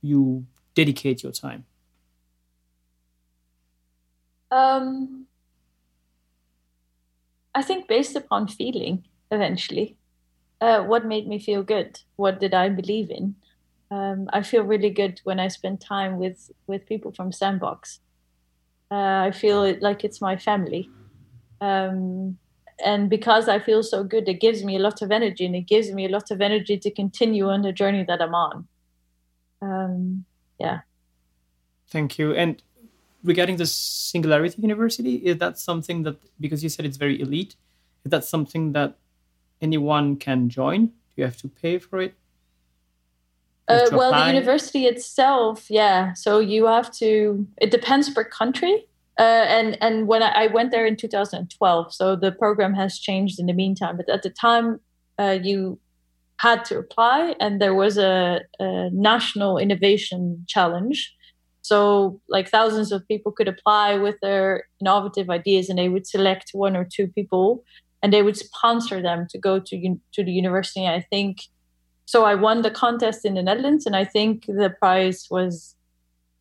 [0.00, 1.64] you dedicate your time?
[4.52, 5.26] Um,
[7.54, 9.96] I think based upon feeling eventually.
[10.60, 11.98] Uh, what made me feel good?
[12.16, 13.34] What did I believe in?
[13.90, 17.98] Um, I feel really good when I spend time with with people from Sandbox.
[18.90, 20.88] Uh, I feel like it's my family.
[21.60, 22.38] Um,
[22.84, 25.66] and because I feel so good, it gives me a lot of energy, and it
[25.66, 28.68] gives me a lot of energy to continue on the journey that I'm on.
[29.62, 30.24] Um,
[30.58, 30.80] yeah.
[31.88, 32.34] Thank you.
[32.34, 32.62] And
[33.24, 37.56] regarding the Singularity University, is that something that because you said it's very elite,
[38.04, 38.96] is that something that
[39.60, 40.86] anyone can join?
[40.86, 42.14] Do you have to pay for it?
[43.68, 46.12] Uh, well, the university itself, yeah.
[46.14, 47.46] So you have to.
[47.58, 48.86] It depends per country.
[49.20, 53.38] Uh, and and when I, I, went there in 2012, so the program has changed
[53.38, 53.98] in the meantime.
[53.98, 54.80] But at the time,
[55.18, 55.78] uh, you
[56.38, 61.14] had to apply, and there was a, a, national innovation challenge.
[61.60, 66.52] So, like thousands of people could apply with their innovative ideas, and they would select
[66.54, 67.62] one or two people,
[68.02, 70.86] and they would sponsor them to go to to the university.
[70.86, 71.42] I think
[72.06, 72.24] so.
[72.24, 75.76] I won the contest in the Netherlands, and I think the prize was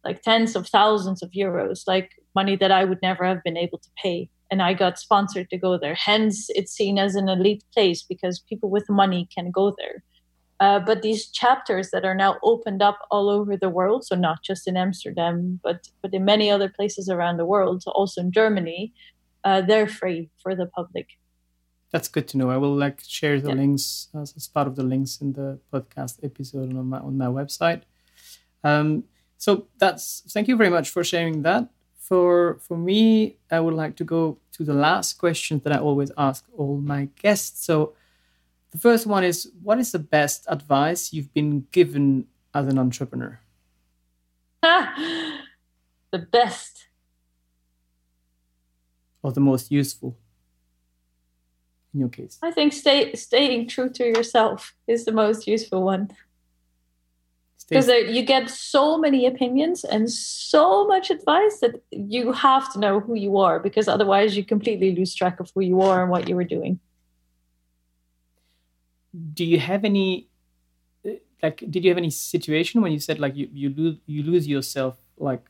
[0.05, 3.79] like tens of thousands of euros, like money that I would never have been able
[3.79, 4.29] to pay.
[4.51, 5.93] And I got sponsored to go there.
[5.93, 10.03] Hence, it's seen as an elite place because people with money can go there.
[10.59, 14.43] Uh, but these chapters that are now opened up all over the world, so not
[14.43, 18.31] just in Amsterdam, but but in many other places around the world, so also in
[18.31, 18.91] Germany,
[19.45, 21.07] uh, they're free for the public.
[21.91, 22.49] That's good to know.
[22.49, 23.55] I will like share the yeah.
[23.55, 27.27] links as, as, part of the links in the podcast episode on my on my
[27.27, 27.83] website.
[28.63, 29.05] Um,
[29.37, 31.69] so that's thank you very much for sharing that.
[32.09, 36.11] For for me, I would like to go to the last question that I always
[36.17, 37.63] ask all my guests.
[37.63, 37.93] So
[38.71, 43.39] the first one is what is the best advice you've been given as an entrepreneur?
[44.63, 46.87] the best.
[49.21, 50.17] Or the most useful
[51.93, 52.39] in your case?
[52.41, 56.11] I think stay, staying true to yourself is the most useful one
[57.69, 62.99] because you get so many opinions and so much advice that you have to know
[62.99, 66.27] who you are because otherwise you completely lose track of who you are and what
[66.27, 66.79] you were doing.
[69.33, 70.27] Do you have any
[71.05, 71.11] uh,
[71.43, 74.47] like did you have any situation when you said like you, you lose you lose
[74.47, 75.43] yourself like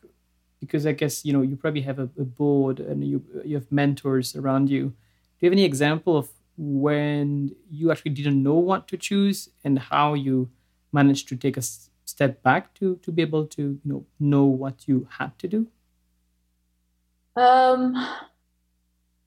[0.60, 3.72] because i guess you know you probably have a, a board and you you have
[3.72, 4.84] mentors around you.
[4.84, 9.80] Do you have any example of when you actually didn't know what to choose and
[9.80, 10.50] how you
[10.92, 11.62] managed to take a
[12.10, 15.68] step back to to be able to you know know what you had to do?
[17.36, 17.94] Um,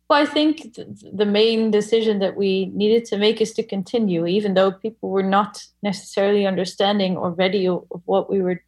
[0.09, 4.27] well, I think th- the main decision that we needed to make is to continue,
[4.27, 8.63] even though people were not necessarily understanding or ready of what we were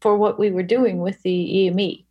[0.00, 2.04] for what we were doing with the EME.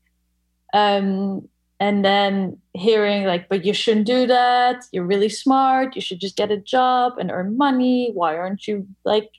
[0.74, 1.50] Um,
[1.82, 4.86] and then hearing like, but you shouldn't do that.
[4.94, 5.96] You're really smart.
[5.96, 8.12] You should just get a job and earn money.
[8.14, 9.32] Why aren't you like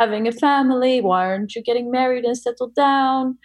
[0.00, 1.00] having a family?
[1.00, 3.38] Why aren't you getting married and settled down?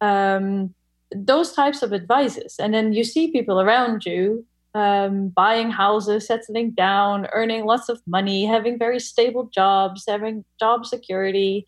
[0.00, 0.74] Um,
[1.14, 2.56] those types of advices.
[2.58, 4.44] And then you see people around you
[4.74, 10.84] um, buying houses, settling down, earning lots of money, having very stable jobs, having job
[10.84, 11.64] security.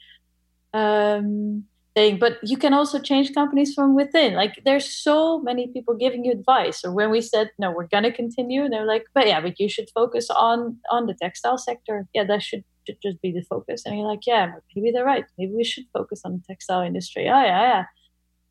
[0.75, 1.65] Um,
[1.99, 2.19] thing.
[2.19, 4.35] But you can also change companies from within.
[4.35, 6.85] Like there's so many people giving you advice.
[6.85, 9.91] Or when we said no, we're gonna continue, they're like, but yeah, but you should
[9.95, 12.07] focus on on the textile sector.
[12.15, 13.83] Yeah, that should should just be the focus.
[13.85, 15.27] And you're like, yeah, maybe they're right.
[15.37, 17.29] Maybe we should focus on the textile industry.
[17.29, 17.85] Oh, yeah, yeah.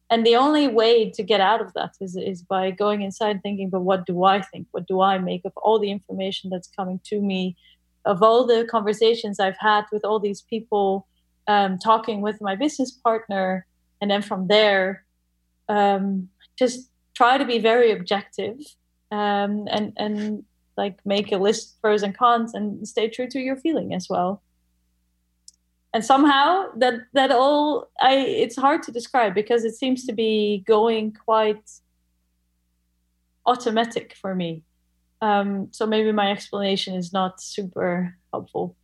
[0.09, 3.69] And the only way to get out of that is, is by going inside thinking,
[3.69, 4.67] but what do I think?
[4.71, 7.57] What do I make of all the information that's coming to me,
[8.05, 11.07] of all the conversations I've had with all these people,
[11.47, 13.65] um, talking with my business partner.
[13.99, 15.03] And then from there,
[15.67, 18.57] um, just try to be very objective
[19.11, 20.45] um, and, and
[20.77, 24.07] like make a list of pros and cons and stay true to your feeling as
[24.09, 24.41] well.
[25.93, 30.63] And somehow that that all i it's hard to describe because it seems to be
[30.67, 31.71] going quite
[33.45, 34.63] automatic for me.
[35.21, 38.75] Um, so maybe my explanation is not super helpful.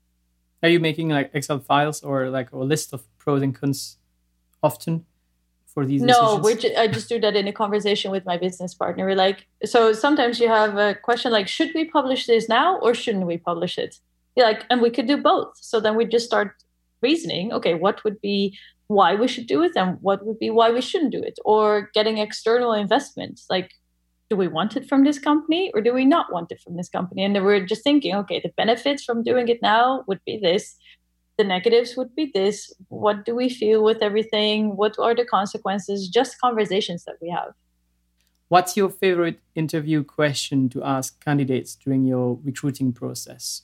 [0.63, 3.97] Are you making like excel files or like a list of pros and cons
[4.63, 5.05] often
[5.73, 9.05] for these no which i just do that in a conversation with my business partner.
[9.05, 12.93] We're like so sometimes you have a question like should we publish this now or
[12.93, 13.95] shouldn't we publish it?
[14.35, 15.57] You're like and we could do both.
[15.59, 16.51] So then we just start
[17.01, 20.69] reasoning okay what would be why we should do it and what would be why
[20.71, 21.39] we shouldn't do it?
[21.43, 23.71] Or getting external investment like
[24.29, 26.89] do we want it from this company or do we not want it from this
[26.89, 27.23] company?
[27.23, 30.75] And then we're just thinking okay the benefits from doing it now would be this
[31.37, 32.71] the negatives would be this.
[32.89, 34.75] What do we feel with everything?
[34.75, 36.07] What are the consequences?
[36.07, 37.53] Just conversations that we have.
[38.49, 43.63] What's your favorite interview question to ask candidates during your recruiting process?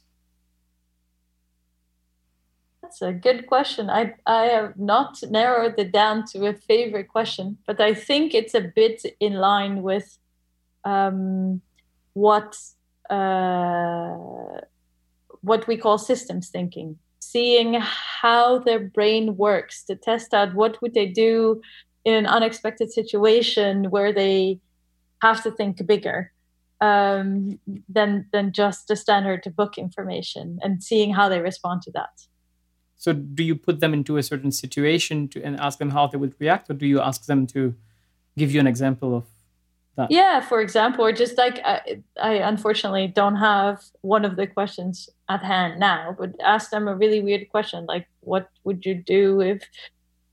[2.82, 3.88] That's a good question.
[3.90, 8.56] I i have not narrowed it down to a favorite question but i think it's
[8.56, 10.18] a bit in line with
[10.86, 11.62] um,
[12.14, 12.58] what
[13.10, 14.16] uh,
[15.42, 16.98] what we call systems thinking
[17.32, 17.76] seeing
[18.22, 21.62] how their brain works to test out what would they do
[22.06, 24.60] in an unexpected situation where they
[25.22, 26.32] have to think bigger
[26.82, 32.16] um, than than just the standard book information and seeing how they respond to that.
[32.96, 36.18] So, do you put them into a certain situation to, and ask them how they
[36.18, 37.76] would react, or do you ask them to
[38.38, 39.26] give you an example of
[40.00, 40.12] that.
[40.12, 45.10] Yeah, for example, or just like I, I unfortunately don't have one of the questions
[45.30, 49.42] at hand now, but ask them a really weird question like, what would you do
[49.42, 49.64] if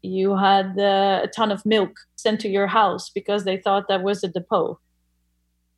[0.02, 4.02] you had uh, a ton of milk sent to your house because they thought that
[4.02, 4.81] was a depot?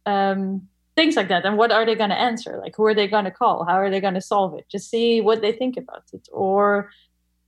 [0.07, 1.45] Um, things like that.
[1.45, 2.59] And what are they going to answer?
[2.63, 3.65] Like, who are they going to call?
[3.65, 4.67] How are they going to solve it?
[4.69, 6.29] Just see what they think about it.
[6.33, 6.91] Or,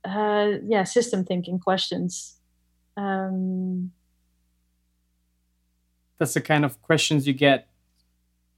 [0.03, 2.37] uh, yeah, system thinking questions.
[2.97, 3.91] Um,
[6.17, 7.67] That's the kind of questions you get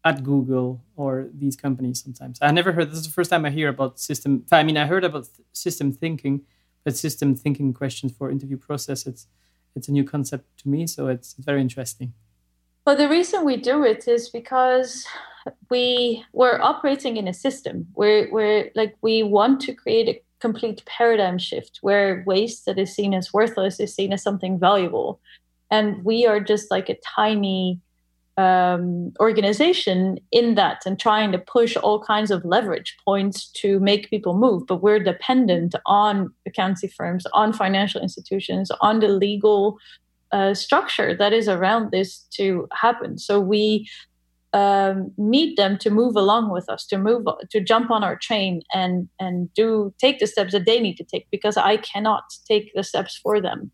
[0.06, 2.40] at Google or these companies sometimes.
[2.42, 4.46] I never heard, this is the first time I hear about system.
[4.52, 6.42] I mean, I heard about system thinking,
[6.84, 9.28] but system thinking questions for interview process, it's,
[9.76, 10.88] it's a new concept to me.
[10.88, 12.14] So it's very interesting.
[12.86, 15.06] Well, the reason we do it is because
[15.70, 20.84] we we're operating in a system where we're like we want to create a complete
[20.86, 25.22] paradigm shift where waste that is seen as worthless is seen as something valuable,
[25.72, 27.80] and we are just like a tiny
[28.38, 34.10] um, organization in that and trying to push all kinds of leverage points to make
[34.10, 34.66] people move.
[34.66, 39.78] But we're dependent on accounting firms, on financial institutions, on the legal
[40.32, 43.20] uh, structure that is around this to happen.
[43.20, 43.88] So we
[44.54, 48.62] um, need them to move along with us, to move, to jump on our train
[48.74, 52.72] and and do take the steps that they need to take because I cannot take
[52.74, 53.72] the steps for them.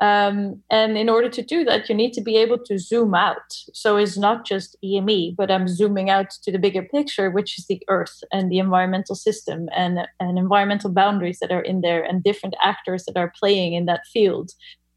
[0.00, 3.52] Um, and in order to do that, you need to be able to zoom out.
[3.72, 7.66] So it's not just EME, but I'm zooming out to the bigger picture, which is
[7.66, 12.22] the Earth and the environmental system and, and environmental boundaries that are in there and
[12.22, 14.52] different actors that are playing in that field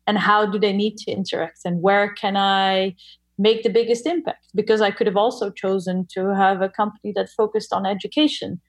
[0.07, 2.95] and how do they need to interact and where can I
[3.37, 4.47] make the biggest impact?
[4.53, 8.61] Because I could have also chosen to have a company that focused on education.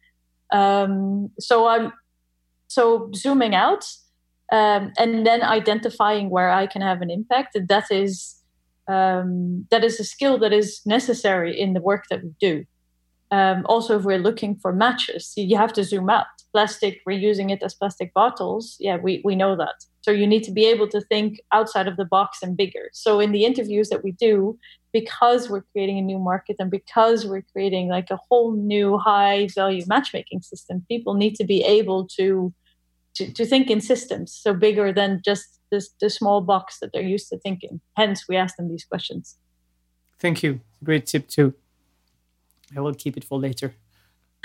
[0.52, 1.92] Um, so I'm
[2.68, 3.84] so zooming out
[4.52, 7.58] um, and then identifying where I can have an impact.
[7.68, 8.36] That is
[8.86, 12.64] um, that is a skill that is necessary in the work that we do.
[13.30, 16.26] Um, also, if we're looking for matches, you have to zoom out.
[16.52, 18.76] Plastic, we're using it as plastic bottles.
[18.78, 19.76] Yeah, we, we know that.
[20.02, 22.90] So you need to be able to think outside of the box and bigger.
[22.92, 24.58] So in the interviews that we do,
[24.92, 29.48] because we're creating a new market and because we're creating like a whole new high
[29.54, 32.52] value matchmaking system, people need to be able to
[33.14, 37.02] to, to think in systems, so bigger than just this the small box that they're
[37.02, 37.80] used to thinking.
[37.96, 39.36] Hence, we ask them these questions.
[40.18, 40.60] Thank you.
[40.84, 41.54] Great tip too.
[42.76, 43.74] I will keep it for later.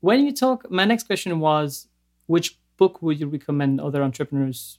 [0.00, 1.88] when you talk, my next question was,
[2.26, 4.78] which book would you recommend other entrepreneurs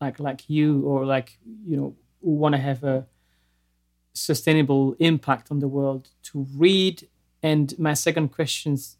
[0.00, 3.06] like like you or like you know who want to have a
[4.14, 7.08] sustainable impact on the world to read?
[7.42, 8.97] And my second questions,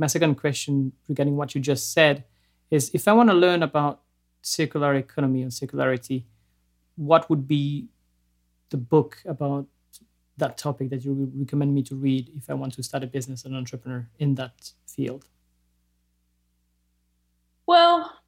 [0.00, 2.24] my second question regarding what you just said
[2.70, 4.00] is if I want to learn about
[4.40, 6.24] circular economy and circularity,
[6.96, 7.88] what would be
[8.70, 9.66] the book about
[10.38, 13.06] that topic that you would recommend me to read if I want to start a
[13.06, 15.26] business and entrepreneur in that field?
[17.66, 18.19] Well,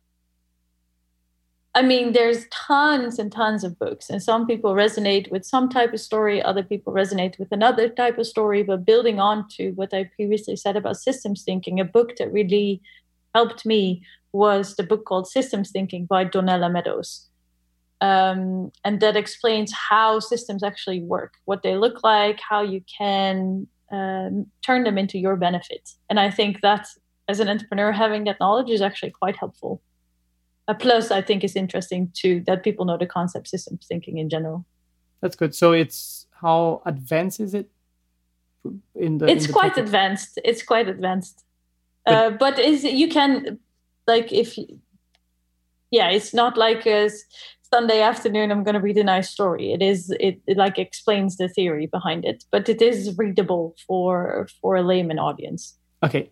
[1.74, 5.94] I mean, there's tons and tons of books, and some people resonate with some type
[5.94, 8.62] of story, other people resonate with another type of story.
[8.62, 12.82] But building on to what I previously said about systems thinking, a book that really
[13.34, 17.28] helped me was the book called Systems Thinking by Donella Meadows.
[18.02, 23.66] Um, and that explains how systems actually work, what they look like, how you can
[23.92, 25.90] um, turn them into your benefit.
[26.10, 26.86] And I think that
[27.28, 29.80] as an entrepreneur, having that knowledge is actually quite helpful.
[30.72, 34.30] A plus, I think, is interesting too that people know the concept system thinking in
[34.30, 34.64] general.
[35.20, 35.54] That's good.
[35.54, 37.68] So it's how advanced is it?
[38.94, 39.84] In the it's in the quite topic?
[39.84, 40.38] advanced.
[40.42, 41.44] It's quite advanced.
[42.06, 43.58] But, uh, but is you can
[44.06, 44.56] like if
[45.90, 47.10] yeah, it's not like a
[47.74, 48.50] Sunday afternoon.
[48.50, 49.74] I'm going to read a nice story.
[49.74, 54.48] It is it, it like explains the theory behind it, but it is readable for
[54.62, 55.76] for a layman audience.
[56.02, 56.30] Okay,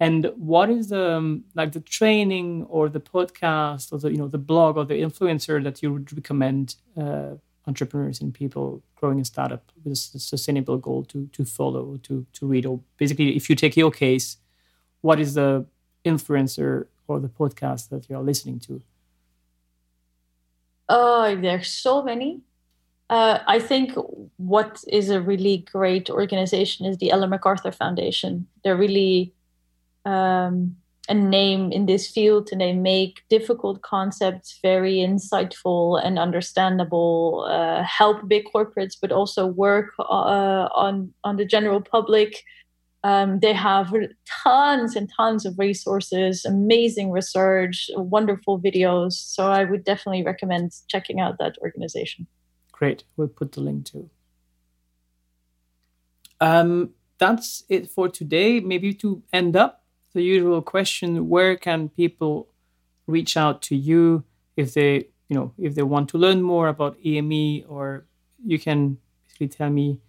[0.00, 4.28] and what is the um, like the training or the podcast or the you know
[4.28, 7.34] the blog or the influencer that you would recommend uh,
[7.66, 12.46] entrepreneurs and people growing a startup with a sustainable goal to to follow to to
[12.46, 12.64] read?
[12.64, 14.38] Or basically if you take your case
[15.02, 15.66] what is the
[16.04, 18.80] influencer or the podcast that you're listening to?
[20.88, 22.40] Oh there's so many.
[23.10, 23.92] Uh, I think
[24.36, 28.46] what is a really great organization is the Ellen MacArthur Foundation.
[28.62, 29.34] They're really
[30.04, 30.76] um,
[31.08, 37.82] a name in this field and they make difficult concepts very insightful and understandable uh,
[37.82, 42.44] help big corporates but also work uh, on on the general public
[43.02, 43.94] um, they have
[44.44, 51.18] tons and tons of resources amazing research wonderful videos so i would definitely recommend checking
[51.18, 52.26] out that organization
[52.80, 53.04] Great.
[53.14, 54.08] We'll put the link too.
[56.40, 58.58] Um, that's it for today.
[58.58, 59.79] Maybe to end up
[60.12, 62.48] the usual question: Where can people
[63.06, 64.24] reach out to you
[64.56, 68.04] if they, you know, if they want to learn more about EME, or
[68.44, 70.00] you can basically tell me